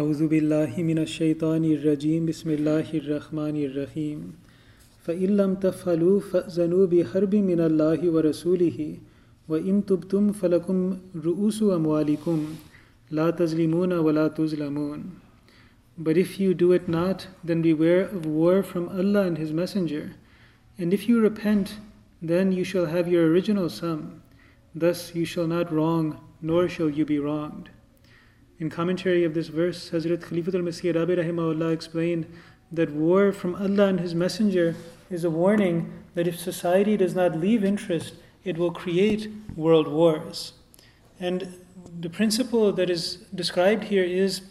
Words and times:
अवज़ुबिल्लिमिनशैतानरजीम 0.00 2.26
बसमीम 2.26 4.18
फ़िल्म 5.06 5.54
तफ़लू 5.62 6.10
फ़नूब 6.32 6.92
हरब 7.12 7.32
मिन 7.46 7.62
व 8.14 8.16
रसूल 8.26 8.62
व 9.50 9.52
इन 9.72 9.80
तुब 9.88 10.04
तुम 10.10 10.28
फ़लकुम 10.40 10.78
रूस 11.24 11.58
अमवालिकुम 11.78 12.44
ला 13.18 13.26
तजलिमून 13.40 13.94
वला 14.08 14.26
तुजलमून 14.36 15.00
But 15.98 16.16
if 16.16 16.38
you 16.38 16.54
do 16.54 16.72
it 16.72 16.88
not, 16.88 17.26
then 17.42 17.60
beware 17.60 18.02
of 18.02 18.24
war 18.24 18.62
from 18.62 18.88
Allah 18.88 19.22
and 19.22 19.36
His 19.36 19.52
Messenger. 19.52 20.12
And 20.78 20.94
if 20.94 21.08
you 21.08 21.20
repent, 21.20 21.78
then 22.22 22.52
you 22.52 22.62
shall 22.62 22.86
have 22.86 23.08
your 23.08 23.26
original 23.26 23.68
sum. 23.68 24.22
Thus 24.74 25.12
you 25.16 25.24
shall 25.24 25.48
not 25.48 25.72
wrong, 25.72 26.20
nor 26.40 26.68
shall 26.68 26.88
you 26.88 27.04
be 27.04 27.18
wronged. 27.18 27.70
In 28.60 28.70
commentary 28.70 29.22
of 29.22 29.34
this 29.34 29.48
verse, 29.48 29.90
Hazrat 29.90 30.18
Khalifatul 30.18 30.62
Masih 30.62 30.92
Rabi 30.92 31.14
Rahimahullah 31.14 31.72
explained 31.72 32.26
that 32.72 32.90
war 32.90 33.30
from 33.30 33.54
Allah 33.54 33.86
and 33.86 34.00
His 34.00 34.16
Messenger 34.16 34.74
is 35.10 35.22
a 35.22 35.30
warning 35.30 35.92
that 36.14 36.26
if 36.26 36.36
society 36.38 36.96
does 36.96 37.14
not 37.14 37.38
leave 37.38 37.62
interest, 37.62 38.14
it 38.44 38.58
will 38.58 38.72
create 38.72 39.30
world 39.54 39.86
wars. 39.86 40.54
And 41.20 41.54
the 42.00 42.10
principle 42.10 42.72
that 42.72 42.90
is 42.90 43.18
described 43.32 43.84
here 43.84 44.04
is 44.04 44.42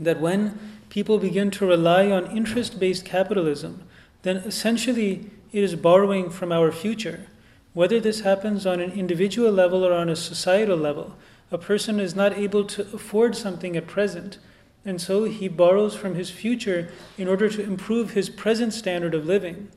that 0.00 0.20
when 0.20 0.58
people 0.90 1.18
begin 1.18 1.52
to 1.52 1.66
rely 1.66 2.10
on 2.10 2.36
interest 2.36 2.80
based 2.80 3.04
capitalism, 3.04 3.84
then 4.22 4.38
essentially 4.38 5.30
it 5.52 5.62
is 5.62 5.76
borrowing 5.76 6.30
from 6.30 6.50
our 6.50 6.72
future. 6.72 7.28
Whether 7.74 8.00
this 8.00 8.20
happens 8.20 8.66
on 8.66 8.80
an 8.80 8.90
individual 8.90 9.52
level 9.52 9.86
or 9.86 9.92
on 9.92 10.08
a 10.08 10.16
societal 10.16 10.76
level, 10.76 11.16
a 11.50 11.58
person 11.58 12.00
is 12.00 12.14
not 12.14 12.36
able 12.36 12.64
to 12.64 12.82
afford 12.92 13.36
something 13.36 13.76
at 13.76 13.86
present, 13.86 14.38
and 14.84 15.00
so 15.00 15.24
he 15.24 15.48
borrows 15.48 15.94
from 15.94 16.14
his 16.14 16.30
future 16.30 16.90
in 17.18 17.28
order 17.28 17.48
to 17.48 17.62
improve 17.62 18.10
his 18.10 18.30
present 18.30 18.72
standard 18.72 19.14
of 19.14 19.26
living. 19.26 19.68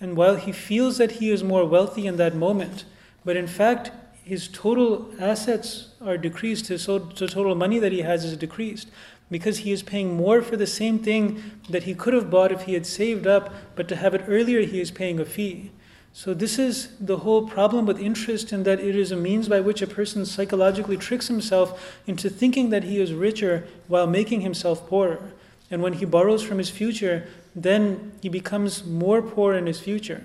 And 0.00 0.16
while 0.16 0.36
he 0.36 0.52
feels 0.52 0.98
that 0.98 1.12
he 1.12 1.30
is 1.30 1.44
more 1.44 1.64
wealthy 1.64 2.06
in 2.06 2.16
that 2.16 2.34
moment, 2.34 2.84
but 3.24 3.36
in 3.36 3.46
fact, 3.46 3.90
his 4.24 4.48
total 4.48 5.10
assets 5.18 5.88
are 6.02 6.16
decreased, 6.16 6.68
his 6.68 6.86
total 6.86 7.54
money 7.54 7.78
that 7.78 7.92
he 7.92 8.02
has 8.02 8.24
is 8.24 8.36
decreased 8.36 8.88
because 9.30 9.58
he 9.58 9.72
is 9.72 9.82
paying 9.82 10.14
more 10.14 10.42
for 10.42 10.56
the 10.56 10.66
same 10.66 10.98
thing 10.98 11.42
that 11.68 11.84
he 11.84 11.94
could 11.94 12.14
have 12.14 12.30
bought 12.30 12.52
if 12.52 12.62
he 12.62 12.74
had 12.74 12.86
saved 12.86 13.26
up, 13.26 13.52
but 13.74 13.88
to 13.88 13.96
have 13.96 14.14
it 14.14 14.24
earlier, 14.28 14.60
he 14.60 14.80
is 14.80 14.90
paying 14.90 15.18
a 15.18 15.24
fee. 15.24 15.72
So, 16.16 16.32
this 16.32 16.58
is 16.58 16.96
the 16.98 17.18
whole 17.18 17.46
problem 17.46 17.84
with 17.84 17.98
interest, 17.98 18.52
in 18.52 18.62
that 18.62 18.80
it 18.80 18.96
is 18.96 19.12
a 19.12 19.16
means 19.16 19.48
by 19.48 19.60
which 19.60 19.82
a 19.82 19.86
person 19.86 20.24
psychologically 20.24 20.96
tricks 20.96 21.26
himself 21.26 21.98
into 22.06 22.30
thinking 22.30 22.70
that 22.70 22.84
he 22.84 23.00
is 23.00 23.12
richer 23.12 23.66
while 23.88 24.06
making 24.06 24.40
himself 24.40 24.88
poorer. 24.88 25.32
And 25.70 25.82
when 25.82 25.94
he 25.94 26.06
borrows 26.06 26.42
from 26.42 26.58
his 26.58 26.70
future, 26.70 27.26
then 27.54 28.12
he 28.22 28.30
becomes 28.30 28.84
more 28.84 29.20
poor 29.20 29.54
in 29.54 29.66
his 29.66 29.80
future. 29.80 30.22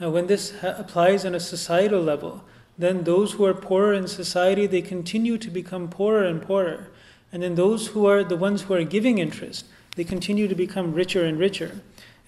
Now, 0.00 0.10
when 0.10 0.28
this 0.28 0.60
ha- 0.60 0.76
applies 0.78 1.26
on 1.26 1.34
a 1.34 1.40
societal 1.40 2.00
level, 2.00 2.44
then 2.78 3.04
those 3.04 3.32
who 3.32 3.44
are 3.44 3.54
poorer 3.54 3.92
in 3.92 4.06
society 4.06 4.66
they 4.66 4.80
continue 4.80 5.36
to 5.38 5.50
become 5.50 5.88
poorer 5.88 6.24
and 6.24 6.40
poorer 6.40 6.86
and 7.32 7.42
then 7.42 7.54
those 7.54 7.88
who 7.88 8.06
are 8.06 8.22
the 8.22 8.36
ones 8.36 8.62
who 8.62 8.74
are 8.74 8.84
giving 8.84 9.18
interest, 9.18 9.64
they 9.96 10.04
continue 10.04 10.46
to 10.46 10.54
become 10.54 10.92
richer 10.92 11.24
and 11.24 11.38
richer. 11.38 11.80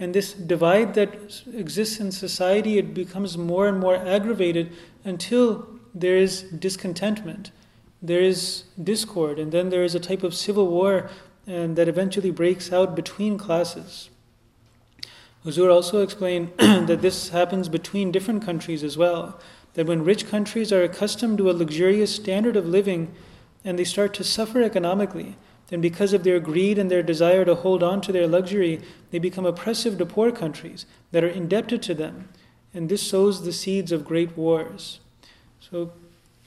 And 0.04 0.14
this 0.14 0.34
divide 0.34 0.92
that 0.96 1.14
exists 1.50 1.98
in 1.98 2.12
society, 2.12 2.76
it 2.76 2.92
becomes 2.92 3.38
more 3.38 3.66
and 3.66 3.80
more 3.80 3.96
aggravated 3.96 4.70
until 5.02 5.66
there 5.94 6.18
is 6.18 6.42
discontentment, 6.42 7.50
there 8.02 8.20
is 8.20 8.64
discord, 8.82 9.38
and 9.38 9.50
then 9.50 9.70
there 9.70 9.82
is 9.82 9.94
a 9.94 9.98
type 10.00 10.22
of 10.22 10.34
civil 10.34 10.68
war 10.68 11.08
and 11.46 11.74
that 11.76 11.88
eventually 11.88 12.30
breaks 12.30 12.70
out 12.70 12.94
between 12.94 13.38
classes. 13.38 14.10
Huzur 15.42 15.72
also 15.72 16.02
explained 16.02 16.52
that 16.58 17.00
this 17.00 17.30
happens 17.30 17.70
between 17.70 18.12
different 18.12 18.44
countries 18.44 18.84
as 18.84 18.98
well. 18.98 19.40
That 19.72 19.86
when 19.86 20.04
rich 20.04 20.28
countries 20.28 20.70
are 20.70 20.82
accustomed 20.82 21.38
to 21.38 21.50
a 21.50 21.52
luxurious 21.52 22.14
standard 22.14 22.56
of 22.56 22.68
living, 22.68 23.14
and 23.64 23.78
they 23.78 23.84
start 23.84 24.12
to 24.14 24.24
suffer 24.24 24.62
economically, 24.62 25.38
then 25.68 25.80
because 25.80 26.12
of 26.12 26.24
their 26.24 26.40
greed 26.40 26.78
and 26.78 26.90
their 26.90 27.02
desire 27.02 27.44
to 27.44 27.54
hold 27.54 27.82
on 27.82 28.00
to 28.02 28.12
their 28.12 28.26
luxury, 28.26 28.82
they 29.10 29.18
become 29.18 29.46
oppressive 29.46 29.96
to 29.98 30.06
poor 30.06 30.30
countries 30.30 30.84
that 31.12 31.24
are 31.24 31.28
indebted 31.28 31.82
to 31.82 31.94
them. 31.94 32.28
And 32.74 32.88
this 32.88 33.02
sows 33.02 33.44
the 33.44 33.52
seeds 33.52 33.92
of 33.92 34.04
great 34.04 34.36
wars. 34.36 35.00
So, 35.60 35.92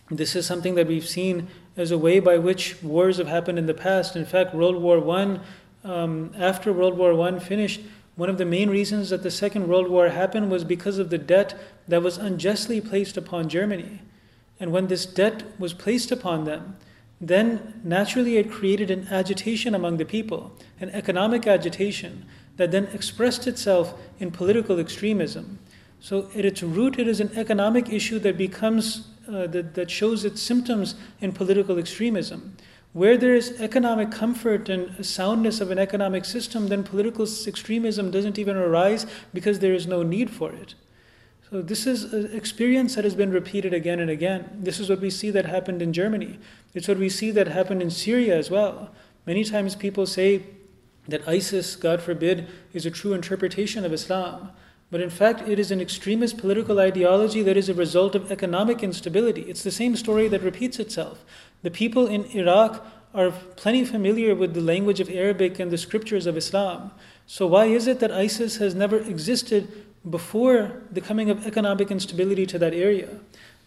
this 0.10 0.36
is 0.36 0.46
something 0.46 0.76
that 0.76 0.88
we've 0.88 1.08
seen 1.08 1.48
as 1.76 1.92
a 1.92 1.98
way 1.98 2.20
by 2.20 2.38
which 2.38 2.82
wars 2.82 3.18
have 3.18 3.28
happened 3.28 3.60
in 3.60 3.66
the 3.66 3.74
past. 3.74 4.16
In 4.16 4.26
fact, 4.26 4.54
World 4.54 4.78
War 4.78 4.98
I, 5.18 5.40
um, 5.84 6.32
after 6.38 6.72
World 6.72 6.98
War 6.98 7.20
I 7.28 7.40
finished, 7.40 7.82
one 8.16 8.30
of 8.30 8.38
the 8.38 8.46
main 8.46 8.70
reasons 8.70 9.10
that 9.10 9.24
the 9.24 9.32
Second 9.32 9.68
World 9.68 9.90
War 9.90 10.10
happened 10.10 10.50
was 10.50 10.64
because 10.64 10.98
of 10.98 11.10
the 11.10 11.18
debt 11.18 11.54
that 11.88 12.02
was 12.02 12.18
unjustly 12.18 12.82
placed 12.82 13.18
upon 13.18 13.50
Germany. 13.50 14.02
And 14.60 14.72
when 14.72 14.88
this 14.88 15.06
debt 15.06 15.44
was 15.60 15.74
placed 15.74 16.12
upon 16.12 16.46
them, 16.46 16.78
then 17.20 17.82
naturally 17.84 18.38
it 18.38 18.52
created 18.52 18.92
an 18.92 19.08
agitation 19.10 19.74
among 19.74 19.98
the 19.98 20.06
people, 20.06 20.52
an 20.80 20.90
economic 20.92 21.48
agitation 21.48 22.26
that 22.58 22.72
then 22.72 22.86
expressed 22.94 23.48
itself 23.48 23.94
in 24.20 24.32
political 24.32 24.80
extremism. 24.80 25.60
So, 26.00 26.30
at 26.36 26.46
its 26.46 26.62
root, 26.62 27.00
it 27.00 27.08
is 27.08 27.20
an 27.20 27.32
economic 27.36 27.92
issue 27.92 28.20
that 28.20 28.38
becomes, 28.38 29.08
uh, 29.28 29.48
that, 29.48 29.74
that 29.74 29.90
shows 29.90 30.26
its 30.26 30.42
symptoms 30.42 30.94
in 31.20 31.32
political 31.32 31.80
extremism. 31.80 32.56
Where 32.94 33.18
there 33.18 33.36
is 33.36 33.60
economic 33.60 34.12
comfort 34.12 34.70
and 34.70 35.06
soundness 35.06 35.60
of 35.60 35.72
an 35.72 35.80
economic 35.80 36.26
system, 36.26 36.68
then 36.68 36.84
political 36.84 37.26
extremism 37.48 38.12
doesn't 38.12 38.40
even 38.40 38.58
arise 38.58 39.06
because 39.34 39.60
there 39.60 39.74
is 39.74 39.88
no 39.88 40.04
need 40.04 40.30
for 40.30 40.52
it. 40.52 40.76
So, 41.50 41.62
this 41.62 41.88
is 41.88 42.14
an 42.14 42.36
experience 42.36 42.96
that 42.96 43.06
has 43.06 43.16
been 43.16 43.32
repeated 43.32 43.74
again 43.74 44.02
and 44.02 44.10
again. 44.10 44.50
This 44.64 44.82
is 44.82 44.90
what 44.90 45.00
we 45.00 45.10
see 45.10 45.30
that 45.30 45.46
happened 45.46 45.82
in 45.82 45.94
Germany. 45.94 46.40
It's 46.74 46.90
what 46.90 46.98
we 46.98 47.10
see 47.10 47.32
that 47.32 47.48
happened 47.48 47.82
in 47.82 47.90
Syria 47.90 48.38
as 48.38 48.52
well. 48.52 48.92
Many 49.26 49.46
times 49.46 49.74
people 49.74 50.06
say 50.06 50.44
that 51.08 51.26
ISIS, 51.26 51.78
God 51.78 52.02
forbid, 52.02 52.48
is 52.74 52.86
a 52.86 52.92
true 52.92 53.14
interpretation 53.14 53.86
of 53.86 53.94
Islam. 53.94 54.52
But 54.92 55.00
in 55.00 55.10
fact, 55.10 55.48
it 55.48 55.58
is 55.58 55.72
an 55.72 55.80
extremist 55.80 56.38
political 56.38 56.80
ideology 56.80 57.44
that 57.44 57.56
is 57.56 57.70
a 57.70 57.74
result 57.74 58.14
of 58.14 58.30
economic 58.30 58.84
instability. 58.84 59.42
It's 59.44 59.64
the 59.64 59.72
same 59.72 59.96
story 59.96 60.28
that 60.28 60.42
repeats 60.42 60.80
itself. 60.80 61.24
The 61.62 61.72
people 61.72 62.08
in 62.08 62.26
Iraq 62.26 62.86
are 63.14 63.32
plenty 63.56 63.86
familiar 63.86 64.36
with 64.36 64.54
the 64.54 64.62
language 64.62 65.00
of 65.00 65.10
Arabic 65.10 65.60
and 65.60 65.72
the 65.72 65.78
scriptures 65.78 66.26
of 66.26 66.38
Islam. 66.38 66.92
So, 67.26 67.48
why 67.48 67.66
is 67.66 67.88
it 67.88 68.00
that 68.00 68.12
ISIS 68.12 68.58
has 68.58 68.76
never 68.76 68.98
existed 68.98 69.87
before 70.10 70.82
the 70.92 71.02
coming 71.02 71.30
of 71.30 71.46
economic 71.46 71.92
instability 71.92 72.46
to 72.46 72.60
that 72.60 72.74
area. 72.74 73.10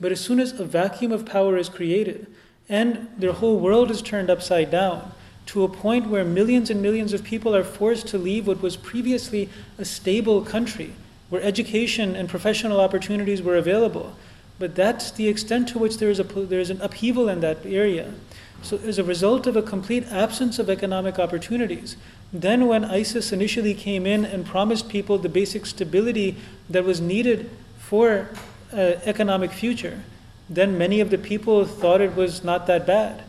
But 0.00 0.12
as 0.12 0.20
soon 0.20 0.40
as 0.40 0.58
a 0.58 0.64
vacuum 0.64 1.12
of 1.12 1.26
power 1.26 1.56
is 1.56 1.68
created 1.68 2.26
and 2.68 3.08
their 3.18 3.32
whole 3.32 3.58
world 3.58 3.90
is 3.90 4.00
turned 4.00 4.30
upside 4.30 4.70
down 4.70 5.12
to 5.46 5.64
a 5.64 5.68
point 5.68 6.06
where 6.06 6.24
millions 6.24 6.70
and 6.70 6.80
millions 6.80 7.12
of 7.12 7.24
people 7.24 7.54
are 7.56 7.64
forced 7.64 8.06
to 8.06 8.16
leave 8.18 8.46
what 8.46 8.62
was 8.62 8.76
previously 8.76 9.48
a 9.78 9.84
stable 9.84 10.42
country, 10.42 10.92
where 11.28 11.42
education 11.42 12.14
and 12.14 12.28
professional 12.28 12.80
opportunities 12.80 13.42
were 13.42 13.56
available, 13.56 14.14
but 14.60 14.76
that's 14.76 15.10
the 15.10 15.26
extent 15.26 15.68
to 15.68 15.78
which 15.78 15.98
there 15.98 16.10
is, 16.10 16.20
a, 16.20 16.22
there 16.22 16.60
is 16.60 16.70
an 16.70 16.80
upheaval 16.80 17.28
in 17.28 17.40
that 17.40 17.66
area. 17.66 18.14
So, 18.62 18.78
as 18.84 18.98
a 18.98 19.04
result 19.04 19.46
of 19.46 19.56
a 19.56 19.62
complete 19.62 20.06
absence 20.12 20.58
of 20.58 20.70
economic 20.70 21.18
opportunities, 21.18 21.96
then, 22.32 22.68
when 22.68 22.84
ISIS 22.84 23.32
initially 23.32 23.74
came 23.74 24.06
in 24.06 24.24
and 24.24 24.46
promised 24.46 24.88
people 24.88 25.18
the 25.18 25.28
basic 25.28 25.66
stability 25.66 26.36
that 26.68 26.84
was 26.84 27.00
needed 27.00 27.50
for 27.78 28.28
an 28.70 29.00
economic 29.04 29.50
future, 29.50 30.02
then 30.48 30.78
many 30.78 31.00
of 31.00 31.10
the 31.10 31.18
people 31.18 31.64
thought 31.64 32.00
it 32.00 32.14
was 32.14 32.44
not 32.44 32.66
that 32.68 32.86
bad. 32.86 33.24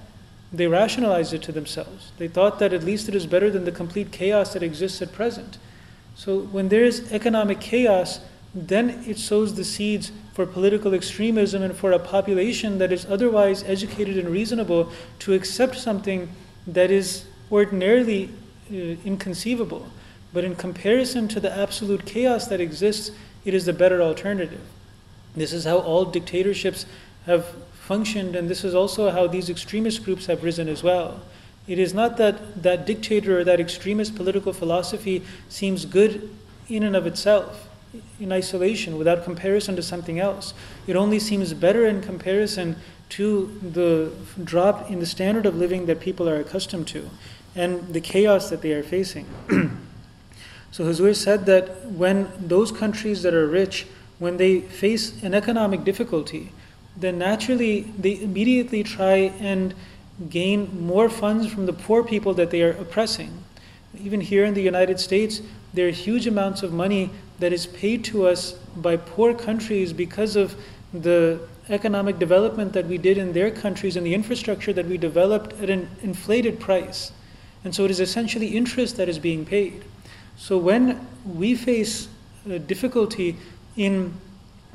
They 0.53 0.67
rationalized 0.67 1.33
it 1.33 1.41
to 1.43 1.51
themselves. 1.51 2.11
They 2.17 2.27
thought 2.27 2.59
that 2.59 2.73
at 2.73 2.83
least 2.83 3.07
it 3.07 3.15
is 3.15 3.25
better 3.25 3.49
than 3.49 3.65
the 3.65 3.71
complete 3.71 4.11
chaos 4.11 4.53
that 4.53 4.61
exists 4.61 5.01
at 5.01 5.13
present. 5.13 5.57
So, 6.15 6.39
when 6.39 6.69
there 6.69 6.83
is 6.83 7.11
economic 7.11 7.59
chaos, 7.59 8.19
then 8.53 9.03
it 9.07 9.17
sows 9.17 9.55
the 9.55 9.63
seeds 9.63 10.11
for 10.33 10.45
political 10.45 10.93
extremism 10.93 11.63
and 11.63 11.75
for 11.75 11.91
a 11.91 11.99
population 11.99 12.77
that 12.77 12.91
is 12.91 13.05
otherwise 13.05 13.63
educated 13.63 14.17
and 14.17 14.29
reasonable 14.29 14.91
to 15.19 15.33
accept 15.33 15.77
something 15.77 16.29
that 16.67 16.91
is 16.91 17.25
ordinarily 17.51 18.25
uh, 18.25 18.40
Uh, 18.71 18.95
inconceivable. 19.03 19.85
But 20.31 20.45
in 20.45 20.55
comparison 20.55 21.27
to 21.29 21.41
the 21.41 21.51
absolute 21.51 22.05
chaos 22.05 22.47
that 22.47 22.61
exists, 22.61 23.11
it 23.43 23.53
is 23.53 23.65
the 23.65 23.73
better 23.73 24.01
alternative. 24.01 24.61
This 25.35 25.51
is 25.51 25.65
how 25.65 25.79
all 25.79 26.05
dictatorships 26.05 26.85
have 27.25 27.47
functioned, 27.73 28.33
and 28.33 28.47
this 28.47 28.63
is 28.63 28.73
also 28.73 29.09
how 29.09 29.27
these 29.27 29.49
extremist 29.49 30.05
groups 30.05 30.27
have 30.27 30.41
risen 30.41 30.69
as 30.69 30.83
well. 30.83 31.19
It 31.67 31.79
is 31.79 31.93
not 31.93 32.15
that 32.15 32.63
that 32.63 32.85
dictator 32.85 33.39
or 33.39 33.43
that 33.43 33.59
extremist 33.59 34.15
political 34.15 34.53
philosophy 34.53 35.21
seems 35.49 35.83
good 35.83 36.29
in 36.69 36.83
and 36.83 36.95
of 36.95 37.05
itself, 37.05 37.67
in 38.21 38.31
isolation, 38.31 38.97
without 38.97 39.25
comparison 39.25 39.75
to 39.75 39.83
something 39.83 40.17
else. 40.17 40.53
It 40.87 40.95
only 40.95 41.19
seems 41.19 41.53
better 41.53 41.85
in 41.85 42.01
comparison 42.01 42.77
to 43.09 43.59
the 43.61 44.13
drop 44.41 44.89
in 44.89 44.99
the 44.99 45.05
standard 45.05 45.45
of 45.45 45.57
living 45.57 45.87
that 45.87 45.99
people 45.99 46.29
are 46.29 46.39
accustomed 46.39 46.87
to 46.87 47.09
and 47.55 47.93
the 47.93 48.01
chaos 48.01 48.49
that 48.49 48.61
they 48.61 48.73
are 48.73 48.83
facing. 48.83 49.25
so 50.71 50.85
Huzur 50.85 51.15
said 51.15 51.45
that 51.45 51.85
when 51.91 52.31
those 52.39 52.71
countries 52.71 53.23
that 53.23 53.33
are 53.33 53.47
rich, 53.47 53.87
when 54.19 54.37
they 54.37 54.61
face 54.61 55.21
an 55.23 55.33
economic 55.33 55.83
difficulty, 55.83 56.51
then 56.95 57.17
naturally 57.17 57.81
they 57.97 58.21
immediately 58.21 58.83
try 58.83 59.33
and 59.39 59.73
gain 60.29 60.85
more 60.85 61.09
funds 61.09 61.47
from 61.51 61.65
the 61.65 61.73
poor 61.73 62.03
people 62.03 62.33
that 62.35 62.51
they 62.51 62.61
are 62.61 62.71
oppressing. 62.71 63.43
Even 63.99 64.21
here 64.21 64.45
in 64.45 64.53
the 64.53 64.61
United 64.61 64.99
States, 64.99 65.41
there 65.73 65.87
are 65.87 65.91
huge 65.91 66.27
amounts 66.27 66.63
of 66.63 66.71
money 66.71 67.09
that 67.39 67.51
is 67.51 67.65
paid 67.65 68.03
to 68.05 68.27
us 68.27 68.53
by 68.75 68.95
poor 68.95 69.33
countries 69.33 69.93
because 69.93 70.35
of 70.35 70.55
the 70.93 71.39
economic 71.69 72.19
development 72.19 72.73
that 72.73 72.85
we 72.85 72.97
did 72.97 73.17
in 73.17 73.33
their 73.33 73.49
countries 73.49 73.95
and 73.95 74.05
the 74.05 74.13
infrastructure 74.13 74.73
that 74.73 74.85
we 74.85 74.97
developed 74.97 75.53
at 75.61 75.69
an 75.69 75.89
inflated 76.03 76.59
price. 76.59 77.11
And 77.63 77.75
so 77.75 77.85
it 77.85 77.91
is 77.91 77.99
essentially 77.99 78.47
interest 78.47 78.97
that 78.97 79.07
is 79.07 79.19
being 79.19 79.45
paid. 79.45 79.83
So 80.37 80.57
when 80.57 81.07
we 81.25 81.55
face 81.55 82.07
difficulty 82.65 83.37
in 83.75 84.13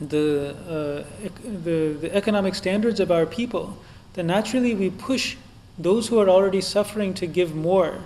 the, 0.00 0.54
uh, 0.68 1.28
the, 1.42 1.96
the 2.00 2.14
economic 2.14 2.54
standards 2.54 3.00
of 3.00 3.10
our 3.10 3.26
people, 3.26 3.76
then 4.14 4.28
naturally 4.28 4.74
we 4.74 4.90
push 4.90 5.36
those 5.78 6.08
who 6.08 6.18
are 6.18 6.28
already 6.28 6.60
suffering 6.60 7.14
to 7.14 7.26
give 7.26 7.54
more, 7.54 7.98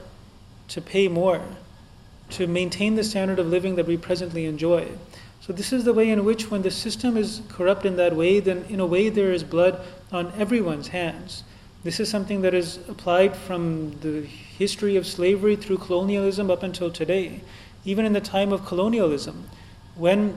to 0.69 0.81
pay 0.81 1.09
more, 1.09 1.43
to 2.31 2.47
maintain 2.47 2.95
the 2.95 3.05
standard 3.05 3.39
of 3.39 3.47
living 3.47 3.77
that 3.77 3.87
we 3.87 3.97
presently 3.97 4.47
enjoy. 4.47 4.89
So, 5.41 5.53
this 5.53 5.73
is 5.73 5.85
the 5.85 5.95
way 5.95 6.11
in 6.11 6.25
which, 6.25 6.51
when 6.51 6.63
the 6.63 6.71
system 6.71 7.17
is 7.17 7.41
corrupt 7.49 7.87
in 7.87 7.97
that 7.97 8.15
way, 8.15 8.41
then 8.41 8.65
in 8.69 8.79
a 8.79 8.87
way 8.87 9.09
there 9.09 9.33
is 9.33 9.43
blood 9.43 9.81
on 10.13 10.33
everyone's 10.37 10.89
hands. 10.89 11.45
This 11.83 11.99
is 11.99 12.11
something 12.11 12.43
that 12.43 12.53
is 12.53 12.79
applied 12.89 13.35
from 13.35 13.99
the 14.01 14.21
history 14.21 14.97
of 14.97 15.07
slavery 15.07 15.57
through 15.57 15.79
colonialism 15.79 16.51
up 16.51 16.63
until 16.63 16.91
today. 16.91 17.41
Even 17.87 18.05
in 18.05 18.13
the 18.13 18.21
time 18.21 18.53
of 18.53 18.67
colonialism, 18.67 19.49
when 19.95 20.37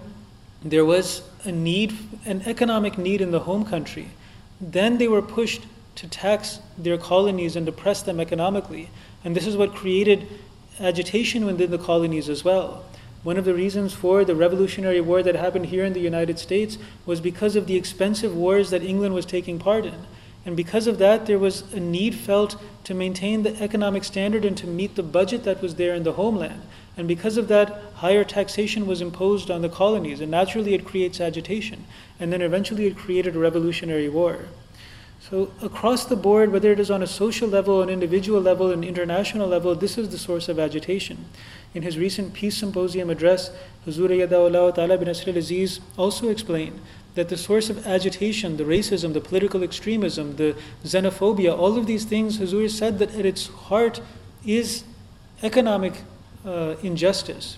there 0.63 0.86
was 0.86 1.24
a 1.44 1.51
need, 1.51 1.94
an 2.25 2.44
economic 2.45 2.98
need 2.98 3.19
in 3.19 3.31
the 3.31 3.42
home 3.42 3.66
country, 3.66 4.12
then 4.62 4.98
they 4.98 5.10
were 5.10 5.22
pushed 5.22 5.63
to 5.95 6.07
tax 6.07 6.60
their 6.78 6.98
colonies 6.98 7.57
and 7.57 7.68
oppress 7.68 8.01
them 8.01 8.22
economically. 8.22 8.89
And 9.25 9.36
this 9.36 9.46
is 9.46 9.57
what 9.57 9.75
created 9.75 10.25
agitation 10.80 11.46
within 11.46 11.72
the 11.72 11.78
colonies 11.78 12.30
as 12.30 12.46
well. 12.46 12.86
One 13.24 13.36
of 13.36 13.44
the 13.44 13.54
reasons 13.54 13.92
for 13.92 14.24
the 14.24 14.36
Revolutionary 14.36 15.01
War 15.01 15.22
that 15.22 15.36
happened 15.36 15.66
here 15.66 15.84
in 15.84 15.92
the 15.92 16.00
United 16.00 16.39
States 16.39 16.78
was 17.06 17.19
because 17.19 17.57
of 17.57 17.68
the 17.68 17.75
expensive 17.75 18.34
wars 18.34 18.69
that 18.69 18.81
England 18.81 19.13
was 19.13 19.25
taking 19.25 19.60
part 19.60 19.86
in. 19.86 20.07
And 20.45 20.57
because 20.57 20.88
of 20.88 20.98
that, 20.98 21.25
there 21.25 21.40
was 21.40 21.62
a 21.74 21.80
need 21.80 22.16
felt 22.16 22.62
to 22.84 22.94
maintain 22.94 23.44
the 23.44 23.62
economic 23.62 24.04
standard 24.04 24.44
and 24.44 24.57
to 24.57 24.68
meet 24.68 24.95
the 24.95 25.04
budget 25.04 25.44
that 25.45 25.62
was 25.62 25.75
there 25.75 25.95
in 25.95 26.04
the 26.04 26.13
homeland. 26.13 26.62
And 26.98 27.07
because 27.07 27.38
of 27.38 27.48
that, 27.48 27.81
higher 27.95 28.24
taxation 28.24 28.86
was 28.86 29.01
imposed 29.01 29.50
on 29.50 29.62
the 29.62 29.69
colonies. 29.69 30.19
And 30.19 30.30
naturally, 30.30 30.74
it 30.74 30.86
creates 30.86 31.22
agitation. 31.22 31.86
And 32.19 32.31
then 32.31 32.42
eventually, 32.42 32.86
it 32.86 32.98
created 32.98 33.36
a 33.36 33.40
revolutionary 33.40 34.10
war. 34.10 34.45
So, 35.30 35.54
across 35.62 36.04
the 36.04 36.18
board, 36.18 36.51
whether 36.51 36.74
it 36.74 36.81
is 36.81 36.92
on 36.92 37.01
a 37.01 37.07
social 37.07 37.48
level, 37.48 37.81
an 37.81 37.89
individual 37.89 38.42
level, 38.42 38.72
an 38.72 38.84
international 38.84 39.48
level, 39.48 39.74
this 39.74 39.98
is 39.98 40.10
the 40.10 40.18
source 40.18 40.50
of 40.50 40.60
agitation. 40.60 41.25
In 41.74 41.81
his 41.81 41.98
recent 41.98 42.34
Peace 42.34 42.57
Symposium 42.57 43.10
address, 43.10 43.50
Huzur 43.88 44.10
Yadaullah 44.10 44.75
Ta'ala 44.75 44.98
bin 44.98 45.07
Nasr 45.07 45.30
al-Aziz 45.30 45.80
also 45.98 46.28
explained 46.28 46.81
that 47.15 47.30
the 47.30 47.38
source 47.38 47.69
of 47.69 47.86
agitation, 47.86 48.57
the 48.57 48.63
racism, 48.63 49.13
the 49.13 49.21
political 49.21 49.63
extremism, 49.63 50.36
the 50.38 50.56
xenophobia, 50.83 51.56
all 51.57 51.77
of 51.77 51.86
these 51.86 52.06
things, 52.06 52.39
Huzur 52.39 52.69
said 52.69 53.00
that 53.00 53.13
at 53.15 53.25
its 53.25 53.48
heart 53.48 54.01
is 54.45 54.83
economic 55.44 56.01
uh, 56.45 56.75
injustice. 56.81 57.57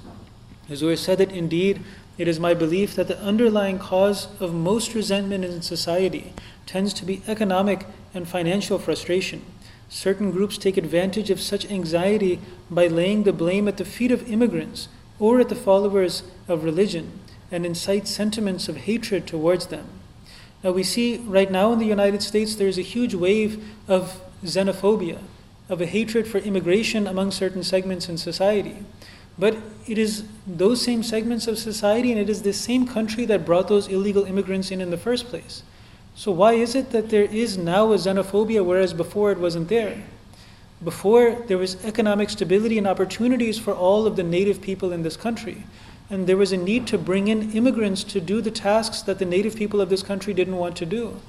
Huzur 0.70 0.98
said 0.98 1.20
that 1.20 1.32
indeed 1.32 1.82
it 2.18 2.28
is 2.28 2.40
my 2.40 2.54
belief 2.54 2.96
that 2.96 3.08
the 3.08 3.20
underlying 3.20 3.80
cause 3.80 4.28
of 4.40 4.54
most 4.54 4.94
resentment 4.94 5.46
in 5.46 5.62
society 5.62 6.34
tends 6.66 6.94
to 6.94 7.06
be 7.06 7.22
economic 7.28 7.86
and 8.14 8.28
financial 8.28 8.80
frustration. 8.80 9.44
Certain 9.90 10.32
groups 10.32 10.58
take 10.58 10.78
advantage 10.78 11.30
of 11.30 11.40
such 11.40 11.70
anxiety 11.70 12.40
by 12.70 12.88
laying 12.88 13.24
the 13.24 13.34
blame 13.34 13.68
at 13.68 13.78
the 13.78 13.86
feet 13.86 14.12
of 14.12 14.28
immigrants 14.30 14.88
or 15.20 15.40
at 15.40 15.50
the 15.50 15.56
followers 15.56 16.24
of 16.48 16.64
religion 16.64 17.20
and 17.52 17.66
incite 17.66 18.08
sentiments 18.08 18.68
of 18.68 18.78
hatred 18.78 19.28
towards 19.28 19.68
them. 19.68 19.86
Now, 20.64 20.72
we 20.72 20.84
see 20.84 21.18
right 21.18 21.52
now 21.52 21.74
in 21.74 21.80
the 21.80 21.86
United 21.86 22.24
States 22.24 22.56
there 22.56 22.68
is 22.68 22.78
a 22.78 22.82
huge 22.84 23.14
wave 23.14 23.64
of 23.88 24.22
xenophobia, 24.44 25.20
of 25.70 25.82
a 25.82 25.86
hatred 25.86 26.28
for 26.28 26.40
immigration 26.40 27.08
among 27.08 27.32
certain 27.32 27.64
segments 27.64 28.10
in 28.10 28.18
society. 28.18 28.78
But 29.38 29.58
it 29.88 29.98
is 29.98 30.24
those 30.48 30.82
same 30.82 31.04
segments 31.04 31.48
of 31.48 31.60
society 31.60 32.12
and 32.12 32.20
it 32.20 32.30
is 32.30 32.42
this 32.42 32.60
same 32.60 32.88
country 32.88 33.26
that 33.26 33.46
brought 33.46 33.68
those 33.68 33.88
illegal 33.88 34.24
immigrants 34.24 34.72
in 34.72 34.82
in 34.82 34.92
the 34.92 34.98
first 34.98 35.28
place. 35.28 35.62
So, 36.16 36.32
why 36.32 36.54
is 36.54 36.76
it 36.76 36.92
that 36.92 37.10
there 37.10 37.24
is 37.24 37.58
now 37.58 37.92
a 37.92 37.98
xenophobia 37.98 38.64
whereas 38.64 38.94
before 38.94 39.32
it 39.32 39.38
wasn't 39.38 39.68
there? 39.68 40.02
Before, 40.84 41.36
there 41.48 41.58
was 41.58 41.84
economic 41.84 42.30
stability 42.30 42.78
and 42.78 42.88
opportunities 42.88 43.60
for 43.60 43.74
all 43.74 44.08
of 44.08 44.16
the 44.16 44.24
native 44.24 44.62
people 44.62 44.92
in 44.92 45.04
this 45.04 45.18
country. 45.18 45.64
And 46.10 46.28
there 46.28 46.38
was 46.38 46.52
a 46.52 46.58
need 46.58 46.86
to 46.88 46.98
bring 46.98 47.28
in 47.28 47.52
immigrants 47.52 48.04
to 48.06 48.22
do 48.22 48.42
the 48.42 48.52
tasks 48.52 49.02
that 49.04 49.20
the 49.20 49.26
native 49.26 49.56
people 49.56 49.82
of 49.82 49.90
this 49.90 50.04
country 50.04 50.34
didn't 50.34 50.58
want 50.58 50.76
to 50.78 50.86
do. 50.86 51.20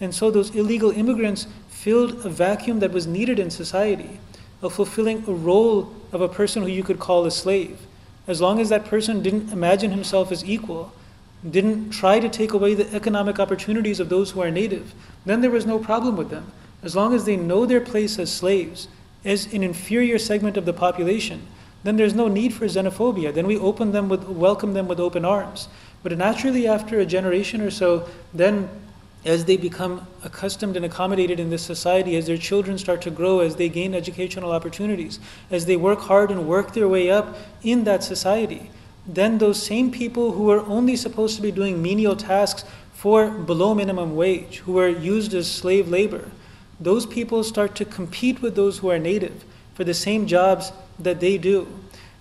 And 0.00 0.14
so 0.14 0.30
those 0.30 0.54
illegal 0.54 0.90
immigrants 0.90 1.46
filled 1.68 2.24
a 2.24 2.28
vacuum 2.28 2.80
that 2.80 2.92
was 2.92 3.06
needed 3.06 3.38
in 3.38 3.50
society 3.50 4.20
of 4.62 4.72
fulfilling 4.72 5.24
a 5.26 5.32
role 5.32 5.94
of 6.12 6.20
a 6.20 6.28
person 6.28 6.62
who 6.62 6.68
you 6.68 6.82
could 6.82 6.98
call 6.98 7.24
a 7.24 7.30
slave. 7.30 7.78
As 8.26 8.40
long 8.40 8.60
as 8.60 8.68
that 8.68 8.84
person 8.84 9.22
didn't 9.22 9.52
imagine 9.52 9.90
himself 9.90 10.32
as 10.32 10.44
equal, 10.44 10.92
didn't 11.48 11.90
try 11.90 12.18
to 12.18 12.28
take 12.28 12.52
away 12.52 12.74
the 12.74 12.92
economic 12.94 13.38
opportunities 13.38 14.00
of 14.00 14.08
those 14.08 14.32
who 14.32 14.40
are 14.40 14.50
native, 14.50 14.94
then 15.24 15.40
there 15.40 15.50
was 15.50 15.66
no 15.66 15.78
problem 15.78 16.16
with 16.16 16.30
them. 16.30 16.52
As 16.82 16.96
long 16.96 17.14
as 17.14 17.24
they 17.24 17.36
know 17.36 17.66
their 17.66 17.80
place 17.80 18.18
as 18.18 18.32
slaves, 18.32 18.88
as 19.24 19.52
an 19.52 19.62
inferior 19.62 20.18
segment 20.18 20.56
of 20.56 20.64
the 20.64 20.72
population, 20.72 21.46
then 21.86 21.96
there's 21.96 22.14
no 22.14 22.26
need 22.26 22.52
for 22.52 22.66
xenophobia. 22.66 23.32
Then 23.32 23.46
we 23.46 23.56
open 23.56 23.92
them 23.92 24.08
with, 24.08 24.24
welcome 24.24 24.74
them 24.74 24.88
with 24.88 24.98
open 24.98 25.24
arms. 25.24 25.68
But 26.02 26.18
naturally, 26.18 26.66
after 26.66 26.98
a 26.98 27.06
generation 27.06 27.60
or 27.60 27.70
so, 27.70 28.08
then 28.34 28.68
as 29.24 29.44
they 29.44 29.56
become 29.56 30.04
accustomed 30.24 30.76
and 30.76 30.84
accommodated 30.84 31.38
in 31.38 31.50
this 31.50 31.62
society, 31.62 32.16
as 32.16 32.26
their 32.26 32.38
children 32.38 32.76
start 32.76 33.02
to 33.02 33.10
grow, 33.10 33.38
as 33.38 33.54
they 33.54 33.68
gain 33.68 33.94
educational 33.94 34.50
opportunities, 34.50 35.20
as 35.48 35.66
they 35.66 35.76
work 35.76 36.00
hard 36.00 36.32
and 36.32 36.48
work 36.48 36.74
their 36.74 36.88
way 36.88 37.08
up 37.08 37.36
in 37.62 37.84
that 37.84 38.02
society, 38.02 38.68
then 39.06 39.38
those 39.38 39.62
same 39.62 39.92
people 39.92 40.32
who 40.32 40.50
are 40.50 40.66
only 40.66 40.96
supposed 40.96 41.36
to 41.36 41.42
be 41.42 41.52
doing 41.52 41.80
menial 41.80 42.16
tasks 42.16 42.64
for 42.94 43.30
below 43.30 43.74
minimum 43.76 44.16
wage, 44.16 44.58
who 44.58 44.76
are 44.76 44.88
used 44.88 45.34
as 45.34 45.48
slave 45.48 45.88
labor, 45.88 46.32
those 46.80 47.06
people 47.06 47.44
start 47.44 47.76
to 47.76 47.84
compete 47.84 48.42
with 48.42 48.56
those 48.56 48.78
who 48.78 48.90
are 48.90 48.98
native 48.98 49.44
for 49.76 49.84
the 49.84 49.94
same 49.94 50.26
jobs 50.26 50.72
that 50.98 51.20
they 51.20 51.36
do. 51.36 51.68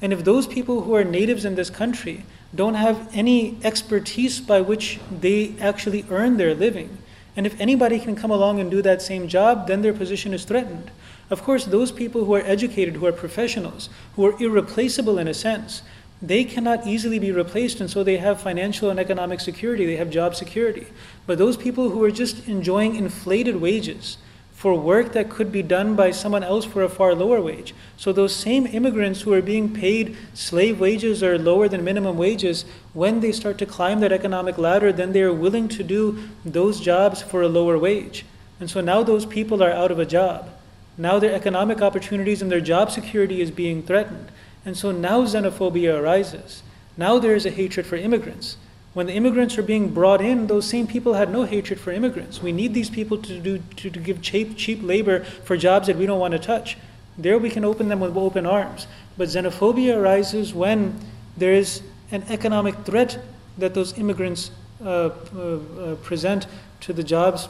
And 0.02 0.12
if 0.12 0.26
those 0.26 0.46
people 0.46 0.82
who 0.82 0.94
are 0.94 1.06
natives 1.06 1.46
in 1.46 1.56
this 1.56 1.70
country 1.70 2.26
don't 2.54 2.76
have 2.76 3.10
any 3.14 3.58
expertise 3.64 4.42
by 4.42 4.60
which 4.62 5.00
they 5.10 5.56
actually 5.60 6.06
earn 6.10 6.36
their 6.36 6.54
living, 6.54 6.98
and 7.38 7.46
if 7.46 7.60
anybody 7.60 7.98
can 8.00 8.16
come 8.16 8.32
along 8.32 8.60
and 8.60 8.70
do 8.70 8.82
that 8.82 9.02
same 9.02 9.28
job, 9.28 9.68
then 9.68 9.82
their 9.82 9.94
position 9.94 10.34
is 10.34 10.44
threatened. 10.44 10.92
Of 11.30 11.44
course, 11.44 11.66
those 11.66 11.92
people 11.92 12.26
who 12.26 12.36
are 12.36 12.42
educated, 12.46 12.96
who 12.96 13.06
are 13.06 13.12
professionals, 13.12 13.90
who 14.16 14.26
are 14.26 14.42
irreplaceable 14.42 15.18
in 15.18 15.28
a 15.28 15.34
sense, 15.34 15.82
they 16.22 16.44
cannot 16.44 16.88
easily 16.88 17.20
be 17.20 17.32
replaced, 17.32 17.80
and 17.80 17.90
so 17.90 18.04
they 18.04 18.18
have 18.18 18.42
financial 18.42 18.90
and 18.90 19.00
economic 19.00 19.40
security, 19.40 19.86
they 19.86 19.98
have 19.98 20.10
job 20.10 20.36
security. 20.36 20.88
But 21.26 21.38
those 21.38 21.58
people 21.58 21.90
who 21.90 22.04
are 22.04 22.12
just 22.12 22.48
enjoying 22.48 22.96
inflated 22.96 23.58
wages 23.58 24.18
for 24.56 24.74
work 24.74 25.12
that 25.12 25.30
could 25.30 25.52
be 25.52 25.62
done 25.62 25.96
by 25.96 26.10
someone 26.10 26.44
else 26.44 26.64
for 26.64 26.82
a 26.82 26.90
far 26.90 27.14
lower 27.14 27.42
wage. 27.42 27.76
So, 27.98 28.14
those 28.14 28.34
same 28.34 28.66
immigrants 28.66 29.22
who 29.22 29.34
are 29.34 29.42
being 29.42 29.74
paid 29.74 30.16
slave 30.34 30.80
wages 30.80 31.22
or 31.22 31.38
lower 31.38 31.68
than 31.68 31.84
minimum 31.84 32.18
wages, 32.18 32.64
when 32.94 33.20
they 33.20 33.34
start 33.34 33.58
to 33.58 33.66
climb 33.66 34.00
that 34.00 34.14
economic 34.14 34.58
ladder, 34.58 34.94
then 34.94 35.12
they 35.12 35.22
are 35.22 35.34
willing 35.34 35.68
to 35.68 35.84
do 35.84 36.30
those 36.46 36.80
jobs 36.80 37.22
for 37.22 37.42
a 37.42 37.50
lower 37.50 37.78
wage. 37.78 38.26
And 38.60 38.70
so 38.70 38.80
now 38.80 39.04
those 39.04 39.26
people 39.26 39.62
are 39.62 39.72
out 39.72 39.92
of 39.92 40.00
a 40.00 40.06
job. 40.06 40.50
Now 40.98 41.20
their 41.20 41.34
economic 41.34 41.82
opportunities 41.82 42.42
and 42.42 42.50
their 42.50 42.62
job 42.62 42.90
security 42.90 43.42
is 43.42 43.52
being 43.52 43.84
threatened. 43.84 44.32
And 44.66 44.78
so 44.78 44.92
now 44.92 45.24
xenophobia 45.24 46.00
arises. 46.00 46.64
Now 46.96 47.20
there 47.20 47.36
is 47.36 47.46
a 47.46 47.52
hatred 47.52 47.86
for 47.86 47.98
immigrants. 47.98 48.56
When 48.96 49.08
the 49.08 49.14
immigrants 49.14 49.58
are 49.58 49.62
being 49.62 49.90
brought 49.90 50.22
in, 50.22 50.48
those 50.48 50.66
same 50.66 50.88
people 50.88 51.16
had 51.16 51.30
no 51.30 51.44
hatred 51.44 51.82
for 51.82 51.92
immigrants. 51.92 52.42
We 52.42 52.54
need 52.54 52.74
these 52.74 52.90
people 52.90 53.18
to, 53.18 53.40
do, 53.42 53.60
to, 53.76 53.90
to 53.90 54.00
give 54.00 54.22
cheap, 54.22 54.56
cheap 54.56 54.82
labor 54.82 55.26
for 55.26 55.58
jobs 55.58 55.88
that 55.88 55.98
we 55.98 56.06
don't 56.06 56.18
want 56.18 56.32
to 56.32 56.40
touch. 56.40 56.78
There 57.18 57.38
we 57.38 57.50
can 57.50 57.66
open 57.66 57.90
them 57.90 58.00
with 58.00 58.16
open 58.16 58.46
arms. 58.46 58.88
But 59.18 59.28
xenophobia 59.28 59.98
arises 59.98 60.54
when 60.54 60.98
there 61.36 61.52
is 61.52 61.82
an 62.10 62.24
economic 62.30 62.86
threat 62.86 63.20
that 63.58 63.74
those 63.74 63.98
immigrants 63.98 64.50
uh, 64.82 64.88
uh, 64.88 65.40
uh, 65.40 65.96
present 65.96 66.48
to 66.80 66.94
the 66.94 67.04
jobs 67.04 67.50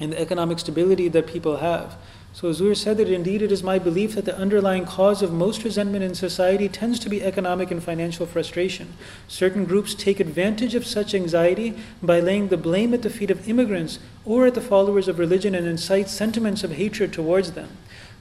and 0.00 0.12
the 0.12 0.20
economic 0.20 0.58
stability 0.58 1.06
that 1.10 1.28
people 1.28 1.58
have. 1.58 1.94
So 2.34 2.48
Huzur 2.48 2.74
said 2.74 2.96
that 2.96 3.10
indeed 3.10 3.42
it 3.42 3.52
is 3.52 3.62
my 3.62 3.78
belief 3.78 4.14
that 4.14 4.24
the 4.24 4.36
underlying 4.36 4.86
cause 4.86 5.20
of 5.20 5.32
most 5.32 5.64
resentment 5.64 6.02
in 6.02 6.14
society 6.14 6.66
tends 6.66 6.98
to 7.00 7.10
be 7.10 7.22
economic 7.22 7.70
and 7.70 7.82
financial 7.82 8.24
frustration. 8.24 8.94
Certain 9.28 9.66
groups 9.66 9.94
take 9.94 10.18
advantage 10.18 10.74
of 10.74 10.86
such 10.86 11.14
anxiety 11.14 11.74
by 12.02 12.20
laying 12.20 12.48
the 12.48 12.56
blame 12.56 12.94
at 12.94 13.02
the 13.02 13.10
feet 13.10 13.30
of 13.30 13.46
immigrants 13.46 13.98
or 14.24 14.46
at 14.46 14.54
the 14.54 14.62
followers 14.62 15.08
of 15.08 15.18
religion 15.18 15.54
and 15.54 15.66
incite 15.66 16.08
sentiments 16.08 16.64
of 16.64 16.72
hatred 16.72 17.12
towards 17.12 17.52
them. 17.52 17.68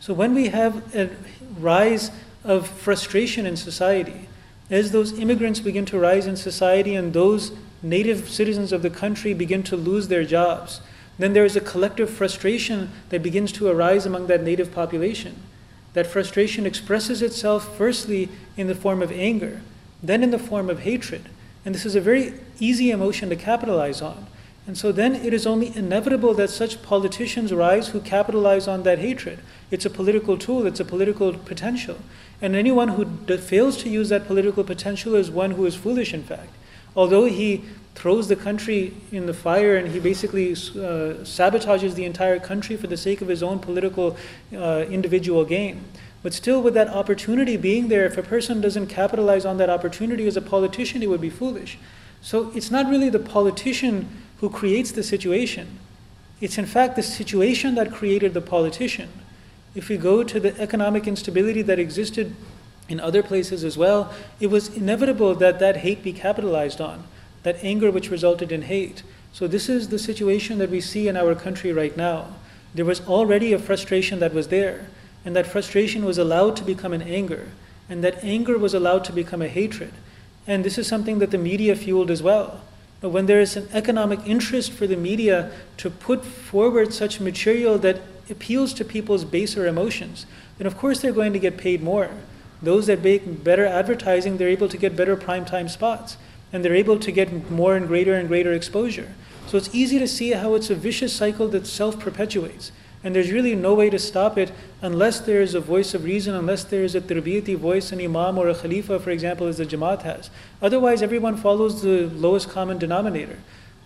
So 0.01 0.13
when 0.13 0.35
we 0.35 0.49
have 0.49 0.93
a 0.93 1.09
rise 1.57 2.11
of 2.43 2.67
frustration 2.67 3.45
in 3.45 3.55
society, 3.55 4.27
as 4.69 4.91
those 4.91 5.17
immigrants 5.17 5.61
begin 5.61 5.85
to 5.85 5.99
rise 5.99 6.27
in 6.27 6.35
society 6.35 6.95
and 6.95 7.13
those 7.13 7.53
native 7.81 8.29
citizens 8.29 8.73
of 8.73 8.81
the 8.81 8.89
country 8.89 9.33
begin 9.33 9.63
to 9.63 9.77
lose 9.77 10.09
their 10.09 10.25
jobs, 10.25 10.81
then 11.21 11.33
there 11.33 11.45
is 11.45 11.55
a 11.55 11.61
collective 11.61 12.09
frustration 12.09 12.91
that 13.09 13.23
begins 13.23 13.51
to 13.53 13.67
arise 13.67 14.05
among 14.05 14.27
that 14.27 14.43
native 14.43 14.71
population. 14.71 15.35
That 15.93 16.07
frustration 16.07 16.65
expresses 16.65 17.21
itself 17.21 17.77
firstly 17.77 18.29
in 18.55 18.67
the 18.67 18.75
form 18.75 19.01
of 19.01 19.11
anger, 19.11 19.61
then 20.01 20.23
in 20.23 20.31
the 20.31 20.39
form 20.39 20.69
of 20.69 20.79
hatred. 20.79 21.29
And 21.65 21.75
this 21.75 21.85
is 21.85 21.95
a 21.95 22.01
very 22.01 22.33
easy 22.59 22.91
emotion 22.91 23.29
to 23.29 23.35
capitalize 23.35 24.01
on. 24.01 24.27
And 24.67 24.77
so 24.77 24.91
then 24.91 25.15
it 25.15 25.33
is 25.33 25.47
only 25.47 25.75
inevitable 25.75 26.33
that 26.35 26.49
such 26.49 26.81
politicians 26.81 27.51
rise 27.51 27.89
who 27.89 27.99
capitalize 27.99 28.67
on 28.67 28.83
that 28.83 28.99
hatred. 28.99 29.39
It's 29.69 29.85
a 29.85 29.89
political 29.89 30.37
tool, 30.37 30.65
it's 30.65 30.79
a 30.79 30.85
political 30.85 31.33
potential. 31.33 31.97
And 32.41 32.55
anyone 32.55 32.89
who 32.89 33.37
fails 33.37 33.77
to 33.77 33.89
use 33.89 34.09
that 34.09 34.27
political 34.27 34.63
potential 34.63 35.15
is 35.15 35.29
one 35.29 35.51
who 35.51 35.65
is 35.65 35.75
foolish, 35.75 36.13
in 36.13 36.23
fact. 36.23 36.53
Although 36.95 37.25
he 37.25 37.65
throws 37.95 38.27
the 38.27 38.36
country 38.36 38.93
in 39.12 39.25
the 39.25 39.33
fire 39.33 39.75
and 39.75 39.89
he 39.89 40.00
basically 40.00 40.53
uh, 40.53 41.21
sabotages 41.24 41.93
the 41.95 42.05
entire 42.05 42.39
country 42.39 42.75
for 42.77 42.88
the 42.88 42.98
sake 42.98 43.21
of 43.21 43.27
his 43.27 43.43
own 43.43 43.60
political 43.60 44.17
uh, 44.55 44.86
individual 44.89 45.45
gain. 45.45 45.83
But 46.24 46.33
still, 46.33 46.62
with 46.62 46.75
that 46.75 46.88
opportunity 46.88 47.57
being 47.57 47.88
there, 47.88 48.05
if 48.05 48.17
a 48.17 48.24
person 48.24 48.62
doesn't 48.62 48.88
capitalize 48.88 49.43
on 49.43 49.57
that 49.57 49.69
opportunity 49.69 50.27
as 50.27 50.38
a 50.38 50.41
politician, 50.41 51.01
it 51.01 51.10
would 51.10 51.21
be 51.21 51.31
foolish. 51.31 51.79
So 52.21 52.51
it's 52.53 52.69
not 52.69 52.88
really 52.88 53.10
the 53.10 53.19
politician 53.19 54.07
who 54.39 54.50
creates 54.50 54.91
the 54.91 55.03
situation, 55.03 55.79
it's 56.39 56.57
in 56.57 56.65
fact 56.65 56.95
the 56.95 57.03
situation 57.03 57.75
that 57.75 57.91
created 57.91 58.33
the 58.33 58.41
politician. 58.41 59.10
If 59.75 59.89
we 59.89 59.98
go 59.98 60.24
to 60.24 60.39
the 60.39 60.60
economic 60.60 61.07
instability 61.07 61.62
that 61.62 61.77
existed 61.77 62.36
in 62.89 63.00
other 63.00 63.24
places 63.24 63.63
as 63.63 63.77
well, 63.77 64.12
it 64.39 64.48
was 64.48 64.75
inevitable 64.75 65.36
that 65.36 65.60
that 65.60 65.77
hate 65.77 66.03
be 66.03 66.13
capitalized 66.13 66.81
on 66.81 67.03
that 67.43 67.63
anger 67.63 67.91
which 67.91 68.12
resulted 68.12 68.51
in 68.51 68.63
hate. 68.63 69.03
So, 69.33 69.48
this 69.48 69.69
is 69.69 69.88
the 69.88 70.00
situation 70.00 70.57
that 70.57 70.69
we 70.69 70.81
see 70.81 71.07
in 71.07 71.17
our 71.17 71.36
country 71.36 71.71
right 71.71 71.95
now. 71.95 72.36
There 72.74 72.86
was 72.86 73.05
already 73.07 73.53
a 73.53 73.60
frustration 73.60 74.19
that 74.19 74.33
was 74.33 74.50
there, 74.50 74.88
and 75.25 75.36
that 75.36 75.48
frustration 75.48 76.05
was 76.05 76.17
allowed 76.17 76.55
to 76.57 76.63
become 76.63 76.93
an 76.93 77.01
anger, 77.01 77.50
and 77.89 78.03
that 78.03 78.24
anger 78.24 78.57
was 78.57 78.74
allowed 78.74 79.03
to 79.05 79.13
become 79.13 79.41
a 79.41 79.48
hatred. 79.48 79.93
And 80.48 80.63
this 80.63 80.77
is 80.77 80.88
something 80.88 81.19
that 81.19 81.31
the 81.31 81.38
media 81.38 81.75
fueled 81.75 82.12
as 82.12 82.24
well. 82.24 82.62
But 83.00 83.10
when 83.10 83.25
there 83.25 83.41
is 83.41 83.55
an 83.55 83.67
economic 83.74 84.19
interest 84.25 84.71
for 84.71 84.86
the 84.86 84.95
media 84.95 85.51
to 85.77 85.89
put 85.89 86.24
forward 86.24 86.93
such 86.93 87.19
material 87.19 87.77
that 87.79 88.01
appeals 88.29 88.74
to 88.75 88.86
people's 88.86 89.25
baser 89.25 89.65
emotions, 89.65 90.25
then 90.57 90.67
of 90.67 90.77
course 90.77 91.00
they're 91.00 91.12
going 91.12 91.33
to 91.33 91.39
get 91.39 91.57
paid 91.57 91.81
more. 91.81 92.10
Those 92.62 92.86
that 92.88 93.03
make 93.03 93.43
better 93.43 93.65
advertising, 93.65 94.38
they're 94.38 94.48
able 94.48 94.69
to 94.69 94.77
get 94.77 94.95
better 94.95 95.15
prime 95.15 95.45
time 95.45 95.67
spots 95.67 96.17
and 96.51 96.63
they're 96.63 96.75
able 96.75 97.00
to 97.00 97.12
get 97.12 97.50
more 97.50 97.75
and 97.75 97.88
greater 97.88 98.13
and 98.13 98.27
greater 98.27 98.53
exposure. 98.53 99.13
So 99.48 99.58
it's 99.58 99.74
easy 99.74 100.00
to 100.00 100.08
see 100.08 100.31
how 100.31 100.55
it's 100.55 100.70
a 100.70 100.75
vicious 100.75 101.13
cycle 101.13 101.48
that 101.50 101.67
self 101.67 102.00
perpetuates. 102.00 102.72
And 103.03 103.15
there's 103.15 103.31
really 103.31 103.55
no 103.55 103.74
way 103.74 103.89
to 103.89 103.98
stop 103.98 104.38
it 104.38 104.51
unless 104.81 105.20
there 105.20 105.41
is 105.41 105.55
a 105.55 105.60
voice 105.60 105.93
of 105.93 106.03
reason, 106.03 106.36
unless 106.36 106.63
there 106.63 106.84
is 106.84 106.93
a 106.93 107.01
tarbiyati 107.01 107.58
voice, 107.58 107.91
an 107.91 108.00
imam 108.00 108.38
or 108.38 108.48
a 108.48 108.55
khalifa, 108.55 109.00
for 109.00 109.10
example, 109.10 109.48
as 109.48 109.58
the 109.58 109.65
Jamaat 109.65 110.03
has. 110.03 110.29
Otherwise, 110.62 111.01
everyone 111.01 111.36
follows 111.36 111.81
the 111.81 112.08
lowest 112.08 112.50
common 112.50 112.77
denominator. 112.77 113.39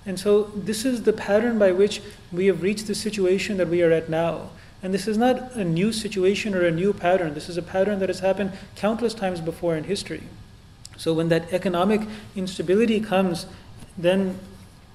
And 0.05 0.19
so, 0.19 0.43
this 0.53 0.85
is 0.85 1.03
the 1.03 1.13
pattern 1.13 1.57
by 1.57 1.71
which 1.71 2.01
we 2.31 2.47
have 2.47 2.61
reached 2.61 2.87
the 2.87 2.95
situation 2.95 3.57
that 3.57 3.69
we 3.69 3.81
are 3.81 3.91
at 3.91 4.09
now. 4.09 4.49
And 4.83 4.93
this 4.93 5.07
is 5.07 5.17
not 5.17 5.53
a 5.53 5.63
new 5.63 5.91
situation 5.91 6.53
or 6.53 6.65
a 6.65 6.71
new 6.71 6.93
pattern. 6.93 7.33
This 7.33 7.49
is 7.49 7.57
a 7.57 7.63
pattern 7.63 7.99
that 7.99 8.09
has 8.09 8.19
happened 8.19 8.51
countless 8.75 9.13
times 9.13 9.41
before 9.41 9.75
in 9.75 9.85
history. 9.85 10.23
So 10.97 11.13
when 11.13 11.29
that 11.29 11.51
economic 11.53 12.01
instability 12.35 12.99
comes, 12.99 13.45
then 13.97 14.39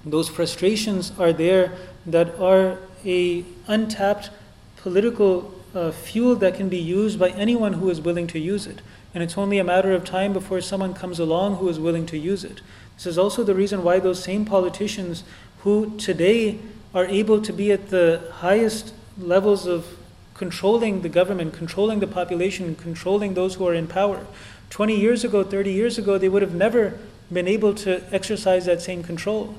those 0.05 0.29
frustrations 0.29 1.13
are 1.19 1.33
there 1.33 1.73
that 2.07 2.39
are 2.39 2.79
a 3.05 3.45
untapped 3.67 4.31
political 4.77 5.55
uh, 5.75 5.91
fuel 5.91 6.35
that 6.37 6.55
can 6.55 6.69
be 6.69 6.79
used 6.79 7.19
by 7.19 7.31
anyone 7.31 7.75
who 7.75 7.91
is 7.91 8.01
willing 8.01 8.27
to 8.29 8.39
use 8.39 8.67
it. 8.67 8.81
And 9.15 9.23
it's 9.23 9.37
only 9.37 9.59
a 9.59 9.65
matter 9.65 9.93
of 9.93 10.05
time 10.05 10.33
before 10.33 10.61
someone 10.61 10.95
comes 10.95 11.19
along 11.19 11.57
who 11.57 11.69
is 11.69 11.79
willing 11.79 12.07
to 12.07 12.19
use 12.19 12.45
it. 12.45 12.61
This 12.97 13.07
is 13.07 13.19
also 13.19 13.43
the 13.43 13.55
reason 13.55 13.83
why 13.83 13.99
those 13.99 14.23
same 14.23 14.45
politicians 14.45 15.25
who 15.61 15.97
today 15.99 16.59
are 16.95 17.07
able 17.07 17.41
to 17.43 17.53
be 17.53 17.73
at 17.73 17.91
the 17.91 18.23
highest 18.33 18.95
levels 19.19 19.67
of 19.67 19.87
controlling 20.35 21.03
the 21.03 21.09
government, 21.09 21.53
controlling 21.53 22.01
the 22.01 22.07
population, 22.07 22.75
controlling 22.75 23.35
those 23.35 23.57
who 23.57 23.67
are 23.67 23.75
in 23.75 23.87
power, 23.87 24.27
20 24.71 24.99
years 24.99 25.25
ago, 25.25 25.45
30 25.45 25.73
years 25.73 25.99
ago, 25.99 26.17
they 26.17 26.29
would 26.29 26.43
have 26.43 26.55
never 26.55 26.99
been 27.33 27.47
able 27.47 27.75
to 27.75 28.03
exercise 28.15 28.65
that 28.67 28.81
same 28.81 29.03
control. 29.03 29.55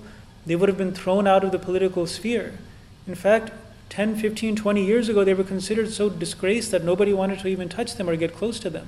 They 0.45 0.55
would 0.55 0.69
have 0.69 0.77
been 0.77 0.93
thrown 0.93 1.27
out 1.27 1.43
of 1.43 1.51
the 1.51 1.59
political 1.59 2.07
sphere. 2.07 2.57
In 3.07 3.15
fact, 3.15 3.51
10, 3.89 4.15
15, 4.15 4.55
20 4.55 4.85
years 4.85 5.09
ago, 5.09 5.23
they 5.23 5.33
were 5.33 5.43
considered 5.43 5.91
so 5.91 6.09
disgraced 6.09 6.71
that 6.71 6.83
nobody 6.83 7.13
wanted 7.13 7.39
to 7.39 7.47
even 7.47 7.67
touch 7.69 7.95
them 7.95 8.09
or 8.09 8.15
get 8.15 8.35
close 8.35 8.59
to 8.59 8.69
them. 8.69 8.87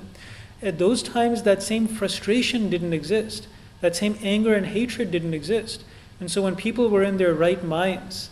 At 0.62 0.78
those 0.78 1.02
times, 1.02 1.42
that 1.42 1.62
same 1.62 1.86
frustration 1.86 2.70
didn't 2.70 2.94
exist. 2.94 3.46
That 3.82 3.94
same 3.94 4.16
anger 4.22 4.54
and 4.54 4.66
hatred 4.66 5.10
didn't 5.10 5.34
exist. 5.34 5.84
And 6.20 6.30
so 6.30 6.42
when 6.42 6.56
people 6.56 6.88
were 6.88 7.02
in 7.02 7.18
their 7.18 7.34
right 7.34 7.62
minds, 7.62 8.30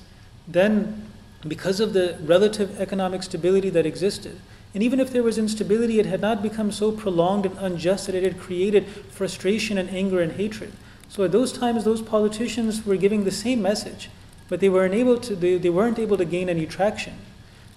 then 0.49 1.07
because 1.47 1.79
of 1.81 1.93
the 1.93 2.17
relative 2.23 2.81
economic 2.81 3.23
stability 3.23 3.69
that 3.71 3.85
existed, 3.85 4.41
and 4.75 4.83
even 4.83 5.01
if 5.01 5.11
there 5.11 5.23
was 5.23 5.37
instability, 5.37 5.99
it 5.99 6.07
had 6.07 6.21
not 6.21 6.43
become 6.43 6.73
so 6.73 6.93
prolonged 6.93 7.45
and 7.45 7.59
unjust 7.59 8.07
that 8.07 8.15
it 8.15 8.23
had 8.23 8.41
created 8.41 8.87
frustration 8.87 9.77
and 9.77 9.91
anger 9.91 10.21
and 10.21 10.33
hatred. 10.33 10.73
So 11.09 11.25
at 11.25 11.33
those 11.33 11.53
times, 11.53 11.85
those 11.85 12.01
politicians 12.01 12.87
were 12.87 12.97
giving 12.97 13.25
the 13.25 13.31
same 13.31 13.61
message, 13.61 14.09
but 14.49 14.61
they 14.61 14.71
weren't 14.71 14.95
able 14.95 15.19
to, 15.19 15.37
they, 15.37 15.59
they 15.59 15.69
weren't 15.69 15.99
able 15.99 16.17
to 16.17 16.25
gain 16.25 16.49
any 16.49 16.67
traction. 16.67 17.15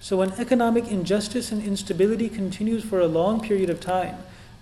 So 0.00 0.16
when 0.16 0.32
economic 0.32 0.88
injustice 0.88 1.52
and 1.52 1.62
instability 1.62 2.30
continues 2.30 2.84
for 2.84 3.00
a 3.00 3.06
long 3.06 3.40
period 3.40 3.68
of 3.68 3.80
time, 3.80 4.16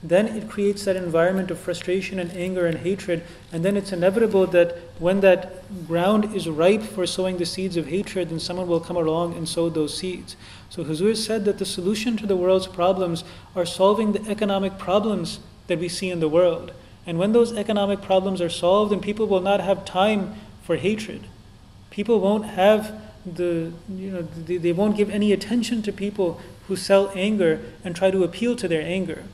then 0.05 0.29
it 0.29 0.51
creates 0.51 0.85
that 0.85 0.97
environment 0.97 1.51
of 1.51 1.59
frustration 1.59 2.19
and 2.19 2.31
anger 2.33 2.67
and 2.67 2.77
hatred. 2.77 3.23
And 3.51 3.65
then 3.65 3.75
it's 3.75 3.91
inevitable 3.91 4.47
that 4.49 4.77
when 4.99 5.21
that 5.21 5.65
ground 5.89 6.35
is 6.37 6.47
ripe 6.47 6.83
for 6.83 7.07
sowing 7.07 7.39
the 7.39 7.47
seeds 7.47 7.79
of 7.79 7.87
hatred, 7.87 8.29
then 8.29 8.39
someone 8.39 8.67
will 8.67 8.81
come 8.81 8.99
along 8.99 9.35
and 9.35 9.49
sow 9.49 9.71
those 9.71 9.97
seeds. 9.97 10.37
So 10.69 10.85
Huzur 10.85 11.17
said 11.17 11.47
that 11.47 11.57
the 11.57 11.65
solution 11.65 12.19
to 12.19 12.27
the 12.27 12.37
world's 12.37 12.67
problems 12.67 13.25
are 13.57 13.65
solving 13.65 14.13
the 14.13 14.31
economic 14.31 14.77
problems 14.77 15.41
that 15.69 15.79
we 15.79 15.89
see 15.89 16.11
in 16.11 16.21
the 16.21 16.29
world. 16.29 16.73
And 17.07 17.19
when 17.19 17.33
those 17.33 17.57
economic 17.57 18.03
problems 18.03 18.43
are 18.43 18.51
solved, 18.51 18.93
then 18.93 19.01
people 19.01 19.27
will 19.27 19.41
not 19.41 19.61
have 19.61 19.87
time 19.87 20.35
for 20.63 20.77
hatred. 20.77 21.23
People 21.89 22.21
won't 22.21 22.45
have 22.45 23.01
the, 23.25 23.73
you 23.89 24.11
know, 24.11 24.23
they 24.23 24.73
won't 24.73 24.99
give 24.99 25.09
any 25.09 25.33
attention 25.33 25.81
to 25.81 25.93
people 25.93 26.43
who 26.69 26.77
sell 26.77 27.11
anger 27.15 27.63
and 27.83 27.97
try 27.97 28.11
to 28.11 28.23
appeal 28.23 28.55
to 28.57 28.69
their 28.69 28.83
anger. 28.83 29.25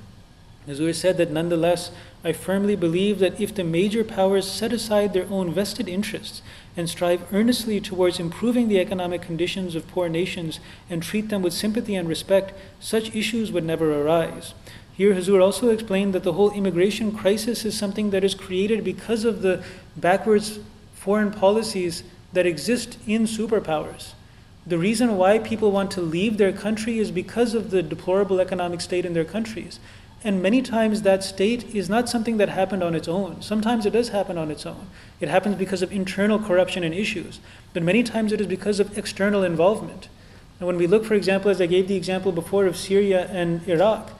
Huzur 0.66 0.94
said 0.94 1.16
that 1.16 1.30
nonetheless, 1.30 1.90
I 2.22 2.32
firmly 2.32 2.76
believe 2.76 3.18
that 3.18 3.40
if 3.40 3.54
the 3.54 3.64
major 3.64 4.04
powers 4.04 4.50
set 4.50 4.72
aside 4.72 5.12
their 5.12 5.28
own 5.30 5.52
vested 5.52 5.88
interests 5.88 6.42
and 6.76 6.88
strive 6.88 7.32
earnestly 7.32 7.80
towards 7.80 8.20
improving 8.20 8.68
the 8.68 8.78
economic 8.78 9.22
conditions 9.22 9.74
of 9.74 9.88
poor 9.88 10.08
nations 10.08 10.60
and 10.90 11.02
treat 11.02 11.30
them 11.30 11.40
with 11.40 11.54
sympathy 11.54 11.94
and 11.94 12.08
respect, 12.08 12.52
such 12.78 13.14
issues 13.14 13.50
would 13.50 13.64
never 13.64 14.02
arise. 14.02 14.52
Here, 14.94 15.14
Huzur 15.14 15.42
also 15.42 15.70
explained 15.70 16.12
that 16.12 16.24
the 16.24 16.34
whole 16.34 16.50
immigration 16.50 17.10
crisis 17.16 17.64
is 17.64 17.76
something 17.76 18.10
that 18.10 18.22
is 18.22 18.34
created 18.34 18.84
because 18.84 19.24
of 19.24 19.40
the 19.40 19.64
backwards 19.96 20.58
foreign 20.94 21.30
policies 21.30 22.02
that 22.34 22.44
exist 22.44 22.98
in 23.06 23.22
superpowers. 23.22 24.12
The 24.66 24.76
reason 24.76 25.16
why 25.16 25.38
people 25.38 25.72
want 25.72 25.90
to 25.92 26.02
leave 26.02 26.36
their 26.36 26.52
country 26.52 26.98
is 26.98 27.10
because 27.10 27.54
of 27.54 27.70
the 27.70 27.82
deplorable 27.82 28.40
economic 28.40 28.82
state 28.82 29.06
in 29.06 29.14
their 29.14 29.24
countries. 29.24 29.80
And 30.22 30.42
many 30.42 30.60
times 30.60 31.02
that 31.02 31.24
state 31.24 31.74
is 31.74 31.88
not 31.88 32.08
something 32.08 32.36
that 32.36 32.50
happened 32.50 32.82
on 32.82 32.94
its 32.94 33.08
own. 33.08 33.40
Sometimes 33.40 33.86
it 33.86 33.92
does 33.92 34.10
happen 34.10 34.36
on 34.36 34.50
its 34.50 34.66
own. 34.66 34.86
It 35.18 35.30
happens 35.30 35.56
because 35.56 35.80
of 35.80 35.92
internal 35.92 36.38
corruption 36.38 36.84
and 36.84 36.94
issues. 36.94 37.40
But 37.72 37.82
many 37.82 38.02
times 38.02 38.32
it 38.32 38.40
is 38.40 38.46
because 38.46 38.80
of 38.80 38.98
external 38.98 39.42
involvement. 39.42 40.08
And 40.58 40.66
when 40.66 40.76
we 40.76 40.86
look, 40.86 41.06
for 41.06 41.14
example, 41.14 41.50
as 41.50 41.60
I 41.60 41.66
gave 41.66 41.88
the 41.88 41.96
example 41.96 42.32
before 42.32 42.66
of 42.66 42.76
Syria 42.76 43.28
and 43.30 43.66
Iraq, 43.66 44.10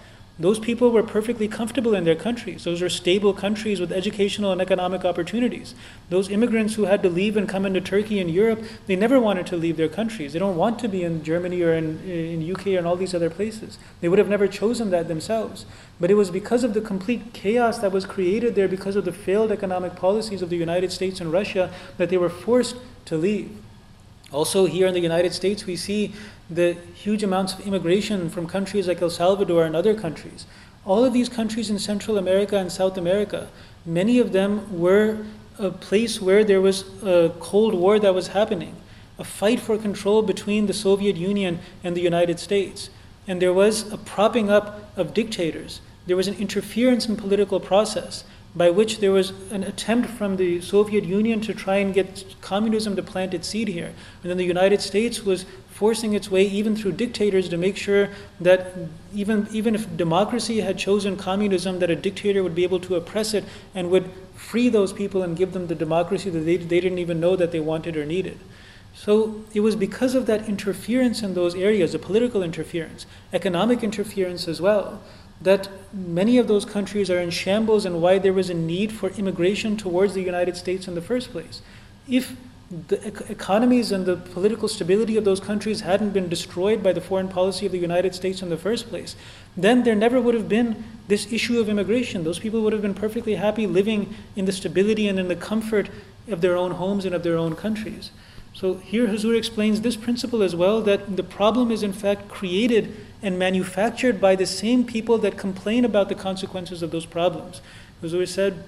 those 0.41 0.59
people 0.59 0.91
were 0.91 1.03
perfectly 1.03 1.47
comfortable 1.49 1.95
in 1.95 2.05
their 2.05 2.17
countries. 2.17 2.65
Those 2.65 2.81
are 2.81 2.89
stable 2.89 3.35
countries 3.35 3.79
with 3.79 3.93
educational 3.93 4.53
and 4.53 4.61
economic 4.61 5.05
opportunities. 5.05 5.75
Those 6.09 6.31
immigrants 6.31 6.75
who 6.75 6.85
had 6.85 7.03
to 7.03 7.11
leave 7.11 7.37
and 7.37 7.47
come 7.47 7.67
into 7.67 7.83
Turkey 7.83 8.19
and 8.19 8.31
Europe, 8.31 8.63
they 8.87 8.97
never 8.97 9.21
wanted 9.21 9.47
to 9.49 9.59
leave 9.59 9.77
their 9.77 9.89
countries. 9.89 10.33
They 10.33 10.39
don't 10.39 10.57
want 10.57 10.79
to 10.79 10.89
be 10.89 11.05
in 11.05 11.23
Germany 11.23 11.61
or 11.61 11.75
in, 11.75 12.01
in 12.09 12.51
UK 12.51 12.69
and 12.69 12.87
all 12.87 12.97
these 12.97 13.15
other 13.15 13.29
places. 13.29 13.79
They 14.01 14.09
would 14.09 14.19
have 14.19 14.31
never 14.31 14.49
chosen 14.49 14.89
that 14.91 15.09
themselves. 15.09 15.67
But 16.01 16.11
it 16.11 16.15
was 16.15 16.31
because 16.31 16.65
of 16.65 16.73
the 16.73 16.81
complete 16.81 17.35
chaos 17.35 17.79
that 17.81 17.93
was 17.93 18.07
created 18.07 18.55
there 18.55 18.69
because 18.69 18.97
of 18.97 19.05
the 19.05 19.13
failed 19.13 19.53
economic 19.53 19.95
policies 19.95 20.41
of 20.41 20.49
the 20.49 20.57
United 20.57 20.91
States 20.91 21.21
and 21.21 21.31
Russia 21.31 21.71
that 21.99 22.09
they 22.09 22.17
were 22.17 22.31
forced 22.31 22.77
to 23.05 23.19
leave. 23.19 23.55
Also, 24.33 24.65
here 24.65 24.87
in 24.87 24.95
the 24.95 25.01
United 25.01 25.35
States, 25.35 25.67
we 25.67 25.77
see 25.77 26.15
the 26.51 26.73
huge 26.95 27.23
amounts 27.23 27.55
of 27.55 27.67
immigration 27.67 28.29
from 28.29 28.47
countries 28.47 28.89
like 28.89 29.01
El 29.01 29.11
Salvador 29.11 29.65
and 29.65 29.77
other 29.77 29.95
countries. 29.95 30.47
All 30.85 31.05
of 31.05 31.13
these 31.13 31.29
countries 31.29 31.71
in 31.71 31.79
Central 31.79 32.19
America 32.19 32.57
and 32.57 32.73
South 32.73 32.99
America, 32.99 33.49
many 33.87 34.19
of 34.19 34.33
them 34.33 34.79
were 34.79 35.25
a 35.59 35.71
place 35.71 36.21
where 36.21 36.43
there 36.43 36.61
was 36.61 36.85
a 37.03 37.33
Cold 37.39 37.75
War 37.75 37.99
that 37.99 38.15
was 38.15 38.29
happening, 38.29 38.75
a 39.19 39.25
fight 39.25 39.61
for 39.61 39.79
control 39.79 40.23
between 40.23 40.67
the 40.67 40.73
Soviet 40.73 41.17
Union 41.17 41.61
and 41.85 41.97
the 41.97 42.01
United 42.01 42.41
States. 42.41 42.91
And 43.29 43.41
there 43.41 43.53
was 43.53 43.93
a 43.93 43.99
propping 43.99 44.51
up 44.51 44.91
of 44.97 45.15
dictators. 45.15 45.81
There 46.07 46.17
was 46.17 46.27
an 46.27 46.35
interference 46.37 47.07
in 47.07 47.17
political 47.17 47.61
process 47.61 48.25
by 48.55 48.71
which 48.71 48.99
there 48.99 49.13
was 49.13 49.33
an 49.53 49.63
attempt 49.63 50.11
from 50.11 50.37
the 50.37 50.61
Soviet 50.61 51.05
Union 51.05 51.41
to 51.43 51.55
try 51.55 51.77
and 51.77 51.95
get 51.95 52.35
communism 52.41 52.97
to 52.97 53.03
plant 53.03 53.33
its 53.33 53.47
seed 53.47 53.69
here. 53.69 53.93
And 54.23 54.31
then 54.31 54.39
the 54.39 54.45
United 54.45 54.81
States 54.81 55.23
was 55.23 55.45
forcing 55.81 56.13
its 56.13 56.31
way, 56.31 56.43
even 56.43 56.77
through 56.77 56.93
dictators, 56.93 57.49
to 57.49 57.57
make 57.57 57.75
sure 57.75 58.11
that 58.39 58.75
even, 59.15 59.49
even 59.51 59.75
if 59.75 59.97
democracy 59.97 60.61
had 60.61 60.77
chosen 60.77 61.17
communism, 61.17 61.79
that 61.79 61.89
a 61.89 61.97
dictator 61.97 62.43
would 62.43 62.55
be 62.55 62.65
able 62.65 62.79
to 62.79 62.97
oppress 62.97 63.33
it 63.33 63.45
and 63.75 63.91
would 63.91 64.11
free 64.35 64.69
those 64.69 64.93
people 64.93 65.23
and 65.23 65.39
give 65.39 65.55
them 65.55 65.69
the 65.69 65.75
democracy 65.75 66.29
that 66.29 66.41
they, 66.41 66.59
they 66.59 66.81
didn't 66.81 66.99
even 66.99 67.19
know 67.19 67.35
that 67.35 67.51
they 67.51 67.61
wanted 67.61 67.97
or 67.97 68.05
needed. 68.05 68.39
So 68.95 69.43
it 69.55 69.61
was 69.61 69.75
because 69.75 70.15
of 70.15 70.27
that 70.27 70.47
interference 70.47 71.23
in 71.23 71.33
those 71.33 71.55
areas, 71.55 71.93
the 71.93 71.99
political 71.99 72.43
interference, 72.43 73.07
economic 73.33 73.83
interference 73.83 74.47
as 74.47 74.61
well, 74.61 75.01
that 75.41 75.71
many 75.95 76.37
of 76.37 76.47
those 76.47 76.67
countries 76.67 77.09
are 77.09 77.21
in 77.21 77.31
shambles 77.31 77.87
and 77.87 78.03
why 78.03 78.19
there 78.19 78.35
was 78.35 78.51
a 78.51 78.55
need 78.55 78.93
for 78.93 79.09
immigration 79.13 79.79
towards 79.79 80.13
the 80.13 80.21
United 80.21 80.59
States 80.59 80.87
in 80.87 80.95
the 80.95 81.01
first 81.01 81.31
place. 81.33 81.63
If 82.07 82.37
the 82.71 83.25
economies 83.29 83.91
and 83.91 84.07
the 84.07 84.17
political 84.17 84.69
stability 84.69 85.17
of 85.17 85.25
those 85.25 85.41
countries 85.41 85.81
hadn't 85.81 86.11
been 86.11 86.29
destroyed 86.29 86.85
by 86.85 86.93
the 86.93 87.01
foreign 87.01 87.29
policy 87.29 87.67
of 87.67 87.73
the 87.73 87.79
United 87.79 88.15
States 88.15 88.43
in 88.43 88.49
the 88.49 88.57
first 88.57 88.89
place, 88.89 89.17
then 89.57 89.83
there 89.83 89.97
never 89.97 90.21
would 90.21 90.35
have 90.35 90.49
been 90.49 90.85
this 91.09 91.33
issue 91.33 91.59
of 91.59 91.69
immigration. 91.69 92.23
Those 92.23 92.39
people 92.39 92.63
would 92.63 92.73
have 92.73 92.83
been 92.83 92.95
perfectly 92.95 93.35
happy 93.35 93.67
living 93.67 94.15
in 94.37 94.45
the 94.45 94.53
stability 94.53 95.09
and 95.09 95.19
in 95.19 95.27
the 95.27 95.35
comfort 95.35 95.91
of 96.29 96.43
their 96.43 96.57
own 96.57 96.73
homes 96.73 97.05
and 97.05 97.13
of 97.13 97.25
their 97.25 97.37
own 97.37 97.57
countries. 97.57 98.13
So 98.53 98.75
here 98.75 99.09
Huzur 99.09 99.37
explains 99.37 99.81
this 99.81 99.97
principle 99.97 100.43
as 100.43 100.55
well 100.55 100.81
that 100.83 101.17
the 101.17 101.25
problem 101.25 101.73
is 101.73 101.83
in 101.83 101.93
fact 101.93 102.29
created 102.29 102.95
and 103.21 103.37
manufactured 103.37 104.21
by 104.21 104.37
the 104.37 104.47
same 104.47 104.85
people 104.85 105.19
that 105.19 105.37
complain 105.37 105.85
about 105.85 106.09
the 106.09 106.15
consequences 106.15 106.83
of 106.83 106.93
those 106.93 107.07
problems. 107.07 107.63
Huzur 108.01 108.29
said 108.29 108.63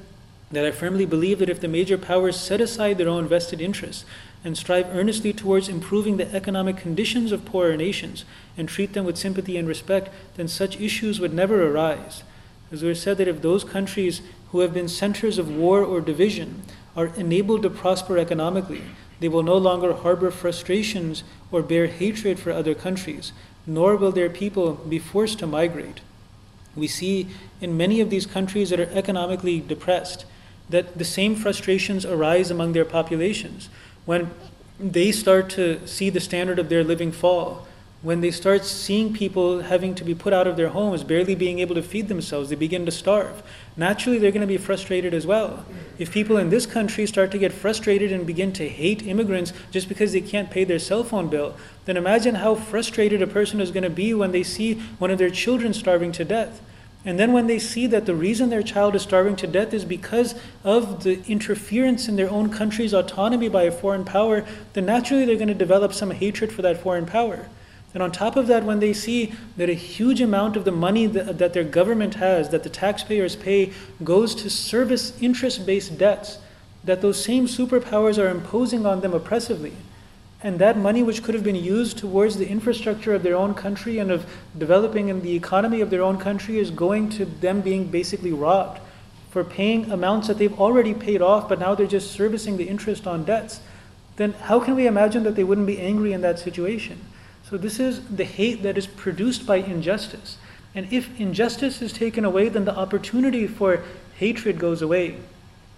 that 0.53 0.67
I 0.67 0.71
firmly 0.71 1.07
believe 1.07 1.39
that 1.39 1.49
if 1.49 1.61
the 1.61 1.69
major 1.69 1.99
powers 1.99 2.39
set 2.39 2.61
aside 2.61 2.99
their 2.99 3.09
own 3.09 3.27
vested 3.27 3.61
interests 3.61 4.05
and 4.45 4.57
strive 4.57 4.95
earnestly 4.95 5.33
towards 5.33 5.69
improving 5.69 6.19
the 6.19 6.33
economic 6.35 6.77
conditions 6.77 7.33
of 7.33 7.45
poorer 7.45 7.77
nations 7.77 8.25
and 8.57 8.69
treat 8.69 8.93
them 8.93 9.05
with 9.05 9.17
sympathy 9.17 9.57
and 9.57 9.67
respect, 9.67 10.11
then 10.37 10.49
such 10.49 10.81
issues 10.81 11.19
would 11.19 11.33
never 11.33 11.67
arise. 11.67 12.23
As 12.71 12.83
Huzur 12.83 12.97
said 12.97 13.19
that 13.19 13.29
if 13.29 13.41
those 13.41 13.65
countries 13.65 14.21
who 14.51 14.61
have 14.61 14.75
been 14.75 14.89
centers 14.89 15.39
of 15.39 15.55
war 15.55 15.83
or 15.83 16.01
division 16.01 16.63
are 16.97 17.07
enabled 17.17 17.63
to 17.63 17.71
prosper 17.71 18.19
economically, 18.19 18.83
they 19.21 19.29
will 19.29 19.43
no 19.43 19.57
longer 19.57 19.95
harbor 19.95 20.31
frustrations 20.31 21.23
or 21.51 21.63
bear 21.63 21.87
hatred 21.87 22.39
for 22.39 22.51
other 22.51 22.75
countries, 22.75 23.33
nor 23.67 23.97
will 23.97 24.13
their 24.13 24.29
people 24.29 24.75
be 24.75 24.99
forced 24.99 25.39
to 25.39 25.47
migrate. 25.47 26.01
We 26.75 26.89
see 26.89 27.29
in 27.61 27.77
many 27.77 28.01
of 28.01 28.11
these 28.11 28.27
countries 28.27 28.71
that 28.71 28.81
are 28.81 28.91
economically 28.93 29.61
depressed 29.61 30.27
that 30.71 30.99
the 30.99 31.05
same 31.05 31.35
frustrations 31.35 32.05
arise 32.05 32.51
among 32.51 32.73
their 32.73 32.85
populations. 32.85 33.69
When 34.05 34.31
they 34.81 35.13
start 35.13 35.51
to 35.51 35.87
see 35.87 36.11
the 36.11 36.21
standard 36.21 36.59
of 36.59 36.69
their 36.69 36.83
living 36.83 37.13
fall, 37.13 37.67
when 38.03 38.21
they 38.21 38.33
start 38.33 38.65
seeing 38.65 39.13
people 39.13 39.61
having 39.63 39.95
to 39.95 40.03
be 40.03 40.15
put 40.15 40.33
out 40.33 40.49
of 40.49 40.57
their 40.57 40.71
homes, 40.71 41.05
barely 41.05 41.37
being 41.37 41.61
able 41.61 41.77
to 41.77 41.83
feed 41.83 42.09
themselves, 42.09 42.49
they 42.49 42.57
begin 42.57 42.85
to 42.85 42.91
starve. 42.91 43.45
Naturally, 43.77 44.19
they're 44.19 44.33
going 44.33 44.41
to 44.41 44.47
be 44.47 44.57
frustrated 44.57 45.15
as 45.15 45.25
well. 45.25 45.65
If 45.99 46.11
people 46.11 46.37
in 46.37 46.51
this 46.51 46.67
country 46.67 47.07
start 47.07 47.31
to 47.31 47.39
get 47.39 47.53
frustrated 47.53 48.11
and 48.11 48.27
begin 48.27 48.53
to 48.55 48.69
hate 48.69 49.07
immigrants 49.07 49.53
just 49.71 49.89
because 49.89 50.13
they 50.13 50.21
can't 50.21 50.51
pay 50.51 50.65
their 50.65 50.81
cell 50.81 51.05
phone 51.05 51.29
bill, 51.29 51.55
then 51.85 51.97
imagine 51.97 52.35
how 52.37 52.57
frustrated 52.57 53.23
a 53.23 53.27
person 53.29 53.61
is 53.61 53.71
going 53.71 53.85
to 53.85 53.91
be 53.91 54.13
when 54.15 54.33
they 54.33 54.43
see 54.43 54.75
one 54.99 55.13
of 55.13 55.19
their 55.19 55.31
children 55.31 55.73
starving 55.73 56.11
to 56.11 56.25
death. 56.25 56.61
And 57.05 57.19
then 57.19 57.33
when 57.33 57.49
they 57.49 57.59
see 57.59 57.87
that 57.89 58.07
the 58.07 58.15
reason 58.15 58.49
their 58.49 58.63
child 58.63 58.95
is 58.95 59.03
starving 59.03 59.35
to 59.37 59.47
death 59.47 59.75
is 59.75 59.85
because 59.85 60.37
of 60.63 61.03
the 61.03 61.25
interference 61.27 62.09
in 62.09 62.15
their 62.15 62.31
own 62.31 62.49
country's 62.49 62.95
autonomy 62.95 63.49
by 63.49 63.65
a 63.65 63.73
foreign 63.73 64.05
power, 64.05 64.45
then 64.75 64.87
naturally 64.87 65.25
they're 65.25 65.37
going 65.37 65.49
to 65.49 65.55
develop 65.55 65.93
some 65.93 66.13
hatred 66.13 66.53
for 66.53 66.63
that 66.63 66.81
foreign 66.81 67.07
power. 67.07 67.49
And 67.95 68.03
on 68.03 68.13
top 68.13 68.37
of 68.37 68.47
that, 68.47 68.65
when 68.65 68.81
they 68.81 68.93
see 68.93 69.35
that 69.57 69.69
a 69.69 69.75
huge 69.75 70.21
amount 70.21 70.57
of 70.57 70.65
the 70.65 70.73
money 70.73 71.07
that, 71.07 71.39
that 71.39 71.53
their 71.53 71.65
government 71.65 72.15
has, 72.15 72.49
that 72.51 72.63
the 72.63 72.71
taxpayers 72.71 73.37
pay, 73.37 73.73
goes 74.03 74.35
to 74.37 74.49
service 74.49 75.13
interest 75.21 75.67
based 75.67 75.99
debts, 75.99 76.39
that 76.85 77.03
those 77.03 77.23
same 77.23 77.47
superpowers 77.47 78.23
are 78.23 78.31
imposing 78.31 78.87
on 78.87 79.01
them 79.01 79.13
oppressively, 79.13 79.73
and 80.43 80.59
that 80.59 80.77
money, 80.77 81.03
which 81.03 81.23
could 81.23 81.35
have 81.35 81.45
been 81.45 81.57
used 81.57 81.99
towards 81.99 82.37
the 82.37 82.49
infrastructure 82.49 83.15
of 83.15 83.23
their 83.23 83.37
own 83.37 83.55
country 83.55 83.99
and 83.99 84.11
of 84.11 84.27
developing 84.59 85.09
in 85.09 85.23
the 85.23 85.37
economy 85.37 85.81
of 85.81 85.91
their 85.91 86.03
own 86.03 86.19
country, 86.19 86.59
is 86.59 86.71
going 86.71 87.09
to 87.11 87.25
them 87.25 87.61
being 87.61 87.87
basically 87.87 88.33
robbed 88.33 88.81
for 89.31 89.45
paying 89.45 89.91
amounts 89.91 90.29
that 90.29 90.39
they've 90.39 90.61
already 90.61 90.93
paid 90.93 91.23
off, 91.23 91.49
but 91.49 91.59
now 91.59 91.75
they're 91.75 91.87
just 91.87 92.11
servicing 92.11 92.57
the 92.57 92.69
interest 92.69 93.07
on 93.07 93.25
debts. 93.25 93.61
Then 94.17 94.33
how 94.33 94.61
can 94.61 94.75
we 94.75 94.87
imagine 94.87 95.23
that 95.23 95.37
they 95.37 95.45
wouldn't 95.45 95.67
be 95.67 95.79
angry 95.79 96.13
in 96.13 96.21
that 96.21 96.39
situation? 96.39 97.01
So, 97.49 97.57
this 97.57 97.81
is 97.81 98.07
the 98.09 98.25
hate 98.25 98.63
that 98.63 98.77
is 98.79 98.87
produced 98.87 99.47
by 99.47 99.57
injustice. 99.57 100.39
And 100.75 100.91
if 100.93 101.19
injustice 101.21 101.83
is 101.83 101.93
taken 101.93 102.25
away, 102.25 102.49
then 102.49 102.65
the 102.65 102.77
opportunity 102.77 103.47
for 103.47 103.85
hatred 104.17 104.59
goes 104.59 104.83
away. 104.83 105.17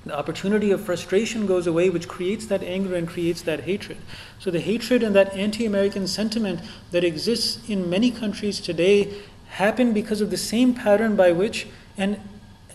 The 0.06 0.16
opportunity 0.16 0.70
of 0.70 0.84
frustration 0.84 1.46
goes 1.46 1.66
away, 1.66 1.88
which 1.88 2.08
creates 2.08 2.46
that 2.46 2.62
anger 2.62 2.94
and 2.94 3.08
creates 3.08 3.40
that 3.42 3.60
hatred. 3.60 3.96
So, 4.38 4.50
the 4.50 4.60
hatred 4.60 5.02
and 5.02 5.14
that 5.16 5.32
anti 5.34 5.64
American 5.64 6.06
sentiment 6.06 6.60
that 6.90 7.04
exists 7.04 7.66
in 7.68 7.88
many 7.88 8.10
countries 8.10 8.60
today 8.60 9.14
happen 9.48 9.92
because 9.92 10.20
of 10.20 10.30
the 10.30 10.36
same 10.36 10.74
pattern 10.74 11.16
by 11.16 11.32
which 11.32 11.66
and 11.96 12.20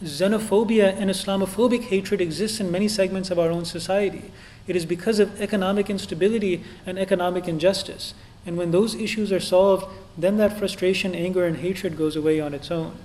xenophobia 0.03 0.95
and 0.97 1.09
Islamophobic 1.09 1.83
hatred 1.83 2.21
exists 2.21 2.59
in 2.59 2.71
many 2.71 2.87
segments 2.87 3.29
of 3.29 3.37
our 3.37 3.51
own 3.51 3.65
society. 3.65 4.31
It 4.65 4.75
is 4.75 4.85
because 4.85 5.19
of 5.19 5.41
economic 5.41 5.89
instability 5.89 6.63
and 6.85 6.97
economic 6.97 7.47
injustice. 7.47 8.13
And 8.45 8.57
when 8.57 8.71
those 8.71 8.95
issues 8.95 9.31
are 9.31 9.39
solved, 9.39 9.85
then 10.17 10.37
that 10.37 10.57
frustration, 10.57 11.13
anger, 11.13 11.45
and 11.45 11.57
hatred 11.57 11.97
goes 11.97 12.15
away 12.15 12.39
on 12.39 12.53
its 12.53 12.71
own. 12.71 12.95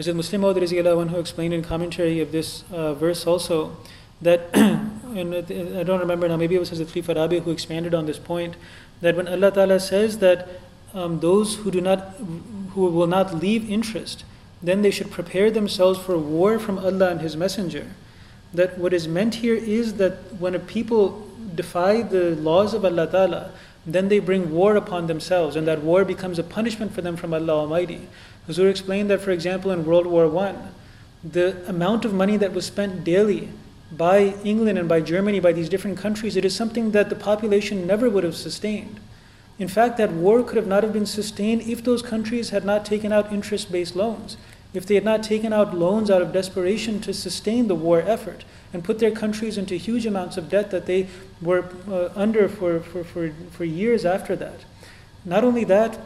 As 0.00 0.06
Musleh 0.08 0.40
Maud 0.40 0.56
who 1.10 1.18
explained 1.20 1.52
in 1.52 1.62
commentary 1.62 2.20
of 2.20 2.32
this 2.32 2.64
uh, 2.72 2.94
verse 2.94 3.26
also, 3.26 3.76
that, 4.22 4.48
and 4.54 5.34
I 5.34 5.82
don't 5.82 6.00
remember 6.00 6.26
now, 6.26 6.38
maybe 6.38 6.54
it 6.54 6.58
was 6.58 6.70
Hazrat 6.70 6.90
Khalifa 6.90 7.12
Rabi 7.12 7.40
who 7.40 7.50
expanded 7.50 7.92
on 7.92 8.06
this 8.06 8.18
point, 8.18 8.54
that 9.02 9.14
when 9.14 9.28
Allah 9.28 9.50
Ta'ala 9.50 9.78
says 9.78 10.16
that 10.20 10.48
um, 10.94 11.20
those 11.20 11.56
who 11.56 11.70
do 11.70 11.82
not, 11.82 12.14
who 12.72 12.86
will 12.86 13.08
not 13.08 13.34
leave 13.34 13.70
interest, 13.70 14.24
then 14.62 14.80
they 14.80 14.90
should 14.90 15.10
prepare 15.10 15.50
themselves 15.50 15.98
for 15.98 16.16
war 16.16 16.58
from 16.58 16.78
Allah 16.78 17.10
and 17.10 17.20
His 17.20 17.36
Messenger. 17.36 17.86
That 18.54 18.78
what 18.78 18.94
is 18.94 19.06
meant 19.06 19.34
here 19.34 19.54
is 19.54 19.96
that 19.98 20.14
when 20.38 20.54
a 20.54 20.58
people 20.58 21.28
defy 21.54 22.00
the 22.00 22.36
laws 22.36 22.72
of 22.72 22.86
Allah 22.86 23.06
Ta'ala, 23.06 23.52
then 23.86 24.08
they 24.08 24.18
bring 24.18 24.50
war 24.50 24.76
upon 24.76 25.08
themselves, 25.08 25.56
and 25.56 25.66
that 25.68 25.82
war 25.82 26.06
becomes 26.06 26.38
a 26.38 26.42
punishment 26.42 26.94
for 26.94 27.02
them 27.02 27.16
from 27.16 27.34
Allah 27.34 27.52
Almighty. 27.52 28.08
Huzur 28.50 28.68
explained 28.68 29.10
that, 29.10 29.20
for 29.20 29.30
example, 29.30 29.70
in 29.70 29.84
World 29.84 30.06
War 30.06 30.36
I, 30.44 30.56
the 31.22 31.68
amount 31.68 32.04
of 32.04 32.12
money 32.12 32.36
that 32.36 32.52
was 32.52 32.66
spent 32.66 33.04
daily 33.04 33.48
by 33.92 34.34
England 34.44 34.76
and 34.76 34.88
by 34.88 35.00
Germany, 35.00 35.38
by 35.38 35.52
these 35.52 35.68
different 35.68 35.98
countries, 35.98 36.36
it 36.36 36.44
is 36.44 36.54
something 36.54 36.90
that 36.90 37.10
the 37.10 37.14
population 37.14 37.86
never 37.86 38.10
would 38.10 38.24
have 38.24 38.34
sustained. 38.34 38.98
In 39.60 39.68
fact, 39.68 39.98
that 39.98 40.10
war 40.12 40.42
could 40.42 40.56
have 40.56 40.66
not 40.66 40.82
have 40.82 40.92
been 40.92 41.06
sustained 41.06 41.62
if 41.62 41.84
those 41.84 42.02
countries 42.02 42.50
had 42.50 42.64
not 42.64 42.84
taken 42.84 43.12
out 43.12 43.32
interest-based 43.32 43.94
loans, 43.94 44.36
if 44.74 44.84
they 44.84 44.94
had 44.94 45.04
not 45.04 45.22
taken 45.22 45.52
out 45.52 45.76
loans 45.76 46.10
out 46.10 46.22
of 46.22 46.32
desperation 46.32 47.00
to 47.02 47.14
sustain 47.14 47.68
the 47.68 47.74
war 47.74 48.00
effort 48.00 48.44
and 48.72 48.82
put 48.82 48.98
their 48.98 49.10
countries 49.10 49.58
into 49.58 49.76
huge 49.76 50.06
amounts 50.06 50.36
of 50.36 50.48
debt 50.48 50.70
that 50.70 50.86
they 50.86 51.06
were 51.40 51.66
uh, 51.88 52.08
under 52.16 52.48
for, 52.48 52.80
for, 52.80 53.04
for, 53.04 53.32
for 53.50 53.64
years 53.64 54.04
after 54.04 54.34
that. 54.34 54.64
Not 55.24 55.44
only 55.44 55.64
that, 55.64 55.98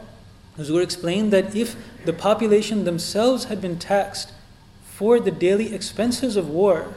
Huzur 0.57 0.81
explained 0.81 1.33
that 1.33 1.55
if 1.55 1.75
the 2.05 2.13
population 2.13 2.85
themselves 2.85 3.45
had 3.45 3.61
been 3.61 3.77
taxed 3.77 4.31
for 4.85 5.19
the 5.19 5.31
daily 5.31 5.73
expenses 5.73 6.37
of 6.37 6.49
war, 6.49 6.93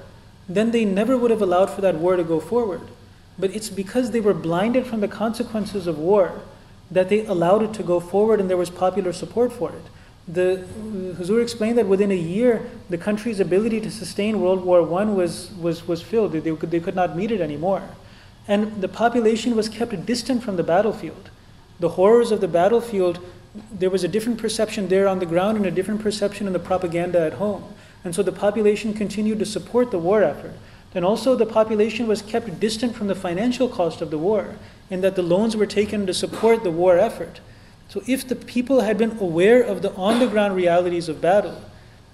then 0.48 0.70
they 0.70 0.84
never 0.84 1.16
would 1.16 1.30
have 1.30 1.42
allowed 1.42 1.70
for 1.70 1.80
that 1.80 1.96
war 1.96 2.16
to 2.16 2.24
go 2.24 2.40
forward. 2.40 2.82
But 3.38 3.54
it's 3.54 3.68
because 3.68 4.10
they 4.10 4.20
were 4.20 4.34
blinded 4.34 4.86
from 4.86 5.00
the 5.00 5.08
consequences 5.08 5.86
of 5.86 5.98
war 5.98 6.40
that 6.90 7.08
they 7.08 7.26
allowed 7.26 7.62
it 7.62 7.74
to 7.74 7.82
go 7.82 8.00
forward 8.00 8.40
and 8.40 8.48
there 8.48 8.56
was 8.56 8.70
popular 8.70 9.12
support 9.12 9.52
for 9.52 9.70
it. 9.70 9.82
The 10.26 10.66
Huzur 11.18 11.42
explained 11.42 11.78
that 11.78 11.86
within 11.86 12.10
a 12.10 12.16
year, 12.16 12.70
the 12.90 12.98
country's 12.98 13.40
ability 13.40 13.80
to 13.80 13.90
sustain 13.90 14.40
World 14.40 14.64
War 14.64 14.80
I 15.00 15.04
was, 15.04 15.50
was, 15.52 15.86
was 15.88 16.02
filled. 16.02 16.32
They, 16.32 16.54
could, 16.54 16.70
they 16.70 16.80
could 16.80 16.94
not 16.94 17.16
meet 17.16 17.30
it 17.30 17.40
anymore. 17.40 17.82
And 18.46 18.80
the 18.80 18.88
population 18.88 19.56
was 19.56 19.68
kept 19.68 20.06
distant 20.06 20.42
from 20.42 20.56
the 20.56 20.62
battlefield. 20.62 21.30
The 21.80 21.90
horrors 21.90 22.30
of 22.30 22.40
the 22.40 22.48
battlefield, 22.48 23.20
there 23.72 23.90
was 23.90 24.04
a 24.04 24.08
different 24.08 24.38
perception 24.38 24.88
there 24.88 25.08
on 25.08 25.18
the 25.18 25.26
ground 25.26 25.56
and 25.56 25.66
a 25.66 25.70
different 25.70 26.00
perception 26.00 26.46
in 26.46 26.52
the 26.52 26.58
propaganda 26.58 27.20
at 27.20 27.34
home. 27.34 27.64
And 28.04 28.14
so 28.14 28.22
the 28.22 28.32
population 28.32 28.94
continued 28.94 29.38
to 29.40 29.46
support 29.46 29.90
the 29.90 29.98
war 29.98 30.22
effort. 30.22 30.54
And 30.94 31.04
also, 31.04 31.36
the 31.36 31.46
population 31.46 32.06
was 32.06 32.22
kept 32.22 32.60
distant 32.60 32.96
from 32.96 33.08
the 33.08 33.14
financial 33.14 33.68
cost 33.68 34.00
of 34.00 34.10
the 34.10 34.18
war, 34.18 34.56
in 34.88 35.02
that 35.02 35.16
the 35.16 35.22
loans 35.22 35.54
were 35.54 35.66
taken 35.66 36.06
to 36.06 36.14
support 36.14 36.64
the 36.64 36.70
war 36.70 36.96
effort. 36.96 37.40
So, 37.88 38.02
if 38.06 38.26
the 38.26 38.36
people 38.36 38.80
had 38.80 38.96
been 38.96 39.18
aware 39.18 39.62
of 39.62 39.82
the 39.82 39.92
on 39.94 40.18
the 40.18 40.26
ground 40.26 40.56
realities 40.56 41.08
of 41.08 41.20
battle, 41.20 41.60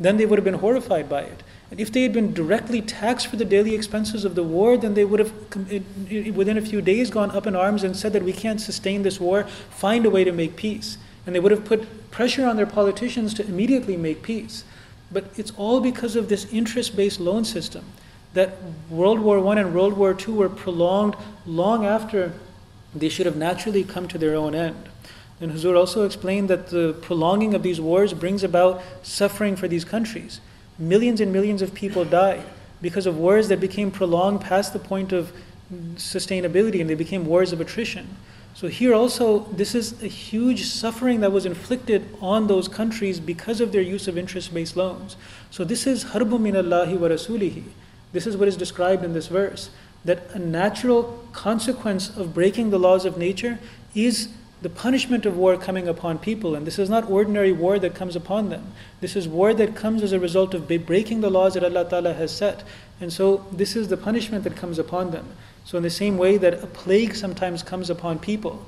then 0.01 0.17
they 0.17 0.27
would 0.27 0.39
have 0.39 0.45
been 0.45 0.55
horrified 0.55 1.09
by 1.09 1.23
it. 1.23 1.43
And 1.71 1.81
if 1.81 1.93
they 1.93 2.03
had 2.03 2.13
been 2.13 2.35
directly 2.35 2.83
taxed 2.83 3.29
for 3.29 3.37
the 3.37 3.45
daily 3.45 3.75
expenses 3.75 4.25
of 4.25 4.35
the 4.35 4.43
war, 4.43 4.77
then 4.77 4.95
they 4.95 5.05
would 5.05 5.21
have, 5.21 5.33
within 6.37 6.59
a 6.59 6.63
few 6.63 6.83
days, 6.83 7.11
gone 7.11 7.31
up 7.31 7.47
in 7.47 7.57
arms 7.57 7.85
and 7.85 7.97
said 7.97 8.13
that 8.13 8.23
we 8.23 8.33
can't 8.33 8.61
sustain 8.61 9.03
this 9.03 9.21
war, 9.21 9.45
find 9.71 10.05
a 10.05 10.11
way 10.11 10.25
to 10.25 10.33
make 10.33 10.57
peace. 10.57 10.99
And 11.27 11.35
they 11.35 11.41
would 11.41 11.53
have 11.53 11.65
put 11.65 12.11
pressure 12.11 12.47
on 12.47 12.57
their 12.57 12.67
politicians 12.67 13.35
to 13.35 13.47
immediately 13.47 13.97
make 13.97 14.23
peace. 14.23 14.65
But 15.11 15.25
it's 15.37 15.53
all 15.57 15.81
because 15.81 16.17
of 16.17 16.29
this 16.29 16.51
interest 16.53 16.97
based 16.97 17.21
loan 17.21 17.45
system 17.45 17.85
that 18.35 18.57
World 18.91 19.21
War 19.21 19.47
I 19.47 19.61
and 19.61 19.75
World 19.75 19.95
War 19.95 20.17
II 20.19 20.35
were 20.35 20.49
prolonged 20.49 21.15
long 21.47 21.87
after 21.87 22.33
they 22.95 23.09
should 23.09 23.27
have 23.27 23.37
naturally 23.37 23.85
come 23.85 24.09
to 24.09 24.19
their 24.19 24.35
own 24.35 24.55
end. 24.55 24.89
And 25.41 25.53
Huzur 25.53 25.77
also 25.77 26.05
explained 26.05 26.49
that 26.51 26.69
the 26.69 26.97
prolonging 27.01 27.55
of 27.55 27.63
these 27.63 27.81
wars 27.81 28.13
brings 28.13 28.45
about 28.45 28.83
suffering 29.03 29.57
for 29.57 29.69
these 29.69 29.85
countries. 29.85 30.41
Millions 30.79 31.21
and 31.21 31.33
millions 31.33 31.63
of 31.63 31.75
people 31.75 32.05
died 32.05 32.45
because 32.81 33.07
of 33.07 33.17
wars 33.17 33.49
that 33.49 33.61
became 33.61 33.91
prolonged 33.91 34.41
past 34.41 34.73
the 34.73 34.79
point 34.79 35.13
of 35.13 35.33
sustainability 35.97 36.81
and 36.81 36.91
they 36.91 36.95
became 36.95 37.27
wars 37.27 37.53
of 37.53 37.61
attrition. 37.61 38.17
So, 38.55 38.69
here 38.69 38.95
also, 38.95 39.41
this 39.53 39.75
is 39.75 40.01
a 40.01 40.07
huge 40.07 40.65
suffering 40.65 41.21
that 41.21 41.33
was 41.33 41.45
inflicted 41.45 42.09
on 42.21 42.47
those 42.47 42.69
countries 42.69 43.19
because 43.19 43.61
of 43.61 43.73
their 43.73 43.83
use 43.83 44.07
of 44.07 44.17
interest 44.17 44.55
based 44.55 44.77
loans. 44.77 45.17
So, 45.51 45.65
this 45.65 45.89
is 45.89 46.05
harbu 46.05 46.41
min 46.41 46.55
Allahi 46.55 46.97
wa 46.97 47.09
rasulihi. 47.09 47.65
This 48.13 48.29
is 48.29 48.37
what 48.37 48.47
is 48.47 48.57
described 48.57 49.05
in 49.05 49.13
this 49.13 49.27
verse 49.27 49.71
that 50.05 50.31
a 50.35 50.39
natural 50.39 51.27
consequence 51.33 52.17
of 52.17 52.33
breaking 52.33 52.71
the 52.71 52.79
laws 52.79 53.05
of 53.05 53.19
nature 53.19 53.59
is 53.95 54.29
the 54.63 54.71
punishment 54.71 55.27
of 55.27 55.37
war 55.37 55.57
coming 55.57 55.89
upon 55.89 56.19
people. 56.19 56.55
And 56.55 56.67
this 56.67 56.79
is 56.79 56.89
not 56.89 57.11
ordinary 57.11 57.53
war 57.53 57.79
that 57.79 57.95
comes 57.95 58.15
upon 58.15 58.51
them. 58.51 58.73
This 59.01 59.17
is 59.17 59.27
war 59.27 59.53
that 59.53 59.75
comes 59.75 60.03
as 60.03 60.13
a 60.13 60.21
result 60.21 60.55
of 60.55 60.69
breaking 60.87 61.23
the 61.23 61.31
laws 61.31 61.55
that 61.55 61.65
Allah 61.65 61.89
Ta'ala 61.89 62.15
has 62.15 62.31
set. 62.31 62.63
And 63.01 63.13
so 63.13 63.47
this 63.51 63.77
is 63.77 63.89
the 63.89 63.97
punishment 63.97 64.45
that 64.45 64.57
comes 64.57 64.79
upon 64.79 65.11
them. 65.11 65.29
So, 65.65 65.79
in 65.79 65.83
the 65.83 65.91
same 65.91 66.19
way 66.19 66.37
that 66.37 66.63
a 66.63 66.67
plague 66.67 67.15
sometimes 67.15 67.63
comes 67.63 67.89
upon 67.89 68.19
people, 68.19 68.67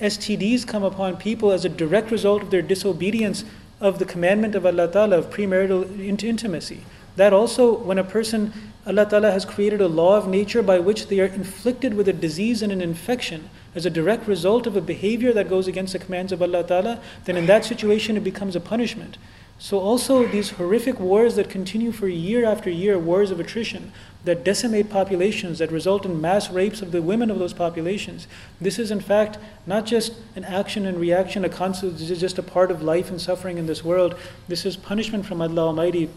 STDs 0.00 0.66
come 0.66 0.82
upon 0.82 1.16
people 1.16 1.52
as 1.52 1.64
a 1.64 1.68
direct 1.68 2.10
result 2.10 2.42
of 2.42 2.50
their 2.50 2.62
disobedience 2.62 3.44
of 3.80 3.98
the 3.98 4.04
commandment 4.04 4.54
of 4.54 4.64
Allah 4.64 4.90
Ta'ala 4.90 5.18
of 5.18 5.30
premarital 5.30 6.00
intimacy. 6.00 6.84
That 7.16 7.32
also, 7.32 7.76
when 7.76 7.98
a 7.98 8.04
person, 8.04 8.52
Allah 8.86 9.06
Ta'ala 9.06 9.30
has 9.32 9.44
created 9.44 9.80
a 9.80 9.88
law 9.88 10.16
of 10.16 10.28
nature 10.28 10.62
by 10.62 10.78
which 10.78 11.08
they 11.08 11.20
are 11.20 11.26
inflicted 11.26 11.94
with 11.94 12.08
a 12.08 12.12
disease 12.12 12.62
and 12.62 12.72
an 12.72 12.80
infection 12.80 13.50
as 13.74 13.84
a 13.84 13.90
direct 13.90 14.26
result 14.26 14.66
of 14.66 14.76
a 14.76 14.80
behavior 14.80 15.32
that 15.32 15.48
goes 15.48 15.66
against 15.66 15.92
the 15.92 15.98
commands 15.98 16.32
of 16.32 16.40
Allah 16.40 16.64
Ta'ala, 16.64 17.00
then 17.24 17.36
in 17.36 17.46
that 17.46 17.64
situation 17.64 18.16
it 18.16 18.24
becomes 18.24 18.56
a 18.56 18.60
punishment. 18.60 19.18
So, 19.60 19.80
also, 19.80 20.24
these 20.24 20.50
horrific 20.50 21.00
wars 21.00 21.34
that 21.34 21.50
continue 21.50 21.90
for 21.90 22.06
year 22.06 22.44
after 22.44 22.70
year, 22.70 22.96
wars 22.96 23.32
of 23.32 23.40
attrition, 23.40 23.92
that 24.24 24.44
decimate 24.44 24.88
populations, 24.88 25.58
that 25.58 25.72
result 25.72 26.06
in 26.06 26.20
mass 26.20 26.48
rapes 26.48 26.80
of 26.80 26.92
the 26.92 27.02
women 27.02 27.28
of 27.28 27.40
those 27.40 27.52
populations. 27.52 28.28
This 28.60 28.78
is, 28.78 28.92
in 28.92 29.00
fact, 29.00 29.36
not 29.66 29.84
just 29.84 30.12
an 30.36 30.44
action 30.44 30.86
and 30.86 31.00
reaction, 31.00 31.44
a 31.44 31.48
is 31.48 32.20
just 32.20 32.38
a 32.38 32.42
part 32.42 32.70
of 32.70 32.82
life 32.82 33.10
and 33.10 33.20
suffering 33.20 33.58
in 33.58 33.66
this 33.66 33.84
world. 33.84 34.14
This 34.46 34.64
is 34.64 34.76
punishment 34.76 35.26
from 35.26 35.42
Allah 35.42 35.66
Almighty 35.66 36.08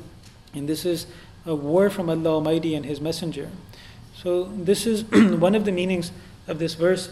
and 0.54 0.68
this 0.68 0.86
is 0.86 1.08
a 1.46 1.56
war 1.56 1.90
from 1.90 2.10
Allah 2.10 2.36
Almighty 2.36 2.76
and 2.76 2.86
His 2.86 3.02
Messenger. 3.02 3.50
So, 4.16 4.44
this 4.44 4.86
is 4.86 5.04
one 5.12 5.56
of 5.56 5.66
the 5.66 5.72
meanings 5.72 6.12
of 6.48 6.60
this 6.60 6.76
verse 6.76 7.08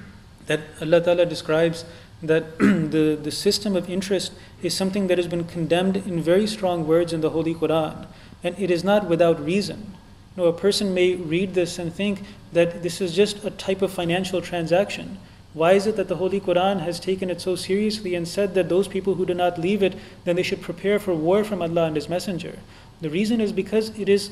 that 0.46 0.60
Allah 0.82 1.00
Ta'ala 1.00 1.26
describes 1.26 1.84
that 2.22 2.58
the, 2.58 3.18
the 3.20 3.30
system 3.30 3.76
of 3.76 3.88
interest 3.88 4.32
is 4.62 4.74
something 4.74 5.06
that 5.06 5.18
has 5.18 5.26
been 5.26 5.44
condemned 5.44 5.96
in 5.96 6.20
very 6.22 6.46
strong 6.46 6.86
words 6.86 7.12
in 7.12 7.20
the 7.20 7.30
Holy 7.30 7.54
Quran. 7.54 8.06
And 8.42 8.58
it 8.58 8.70
is 8.70 8.84
not 8.84 9.08
without 9.08 9.42
reason. 9.44 9.94
You 10.36 10.44
know, 10.44 10.48
a 10.48 10.52
person 10.52 10.94
may 10.94 11.14
read 11.14 11.54
this 11.54 11.78
and 11.78 11.92
think 11.92 12.22
that 12.52 12.82
this 12.82 13.00
is 13.00 13.14
just 13.14 13.44
a 13.44 13.50
type 13.50 13.82
of 13.82 13.92
financial 13.92 14.40
transaction. 14.40 15.18
Why 15.52 15.72
is 15.72 15.86
it 15.86 15.96
that 15.96 16.08
the 16.08 16.16
Holy 16.16 16.40
Quran 16.40 16.80
has 16.80 17.00
taken 17.00 17.28
it 17.28 17.40
so 17.40 17.56
seriously 17.56 18.14
and 18.14 18.26
said 18.26 18.54
that 18.54 18.68
those 18.68 18.86
people 18.86 19.14
who 19.14 19.26
do 19.26 19.34
not 19.34 19.58
leave 19.58 19.82
it, 19.82 19.96
then 20.24 20.36
they 20.36 20.44
should 20.44 20.62
prepare 20.62 20.98
for 21.00 21.14
war 21.14 21.42
from 21.42 21.60
Allah 21.60 21.86
and 21.86 21.96
His 21.96 22.08
Messenger? 22.08 22.58
The 23.00 23.10
reason 23.10 23.40
is 23.40 23.50
because 23.50 23.98
it 23.98 24.08
is 24.08 24.30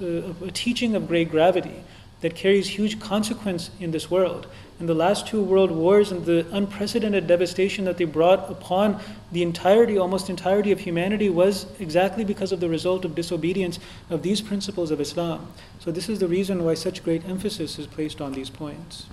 a, 0.00 0.46
a 0.46 0.50
teaching 0.52 0.94
of 0.94 1.08
great 1.08 1.30
gravity 1.30 1.82
that 2.24 2.34
carries 2.34 2.68
huge 2.68 2.98
consequence 2.98 3.68
in 3.78 3.90
this 3.90 4.10
world. 4.10 4.46
And 4.80 4.88
the 4.88 4.94
last 4.94 5.26
two 5.26 5.42
world 5.42 5.70
wars 5.70 6.10
and 6.10 6.24
the 6.24 6.46
unprecedented 6.52 7.26
devastation 7.26 7.84
that 7.84 7.98
they 7.98 8.06
brought 8.06 8.50
upon 8.50 8.98
the 9.30 9.42
entirety, 9.42 9.98
almost 9.98 10.30
entirety 10.30 10.72
of 10.72 10.80
humanity 10.80 11.28
was 11.28 11.66
exactly 11.78 12.24
because 12.24 12.50
of 12.50 12.60
the 12.60 12.68
result 12.70 13.04
of 13.04 13.14
disobedience 13.14 13.78
of 14.08 14.22
these 14.22 14.40
principles 14.40 14.90
of 14.90 15.02
Islam. 15.02 15.52
So 15.80 15.92
this 15.92 16.08
is 16.08 16.18
the 16.18 16.26
reason 16.26 16.64
why 16.64 16.72
such 16.72 17.04
great 17.04 17.28
emphasis 17.28 17.78
is 17.78 17.86
placed 17.86 18.22
on 18.22 18.32
these 18.32 18.48
points. 18.48 19.04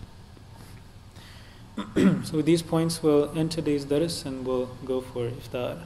so 2.23 2.37
with 2.37 2.45
these 2.45 2.61
points 2.61 3.03
we'll 3.03 3.37
end 3.37 3.51
today's 3.51 3.83
dars 3.83 4.23
and 4.23 4.45
we'll 4.45 4.69
go 4.85 5.01
for 5.01 5.29
iftar. 5.29 5.79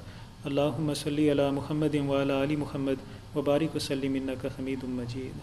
Allahumma 0.46 0.94
salli 0.94 1.32
ala 1.32 1.52
Muhammadin 1.52 2.06
wa 2.06 2.22
ala 2.22 2.44
ali 2.44 2.56
Muhammad 2.56 3.00
wa 3.34 3.42
barik 3.42 3.74
wa 3.74 3.80
sallim 3.80 4.14
innaka 4.22 4.52
hamidun 4.52 4.90
majid. 4.90 5.34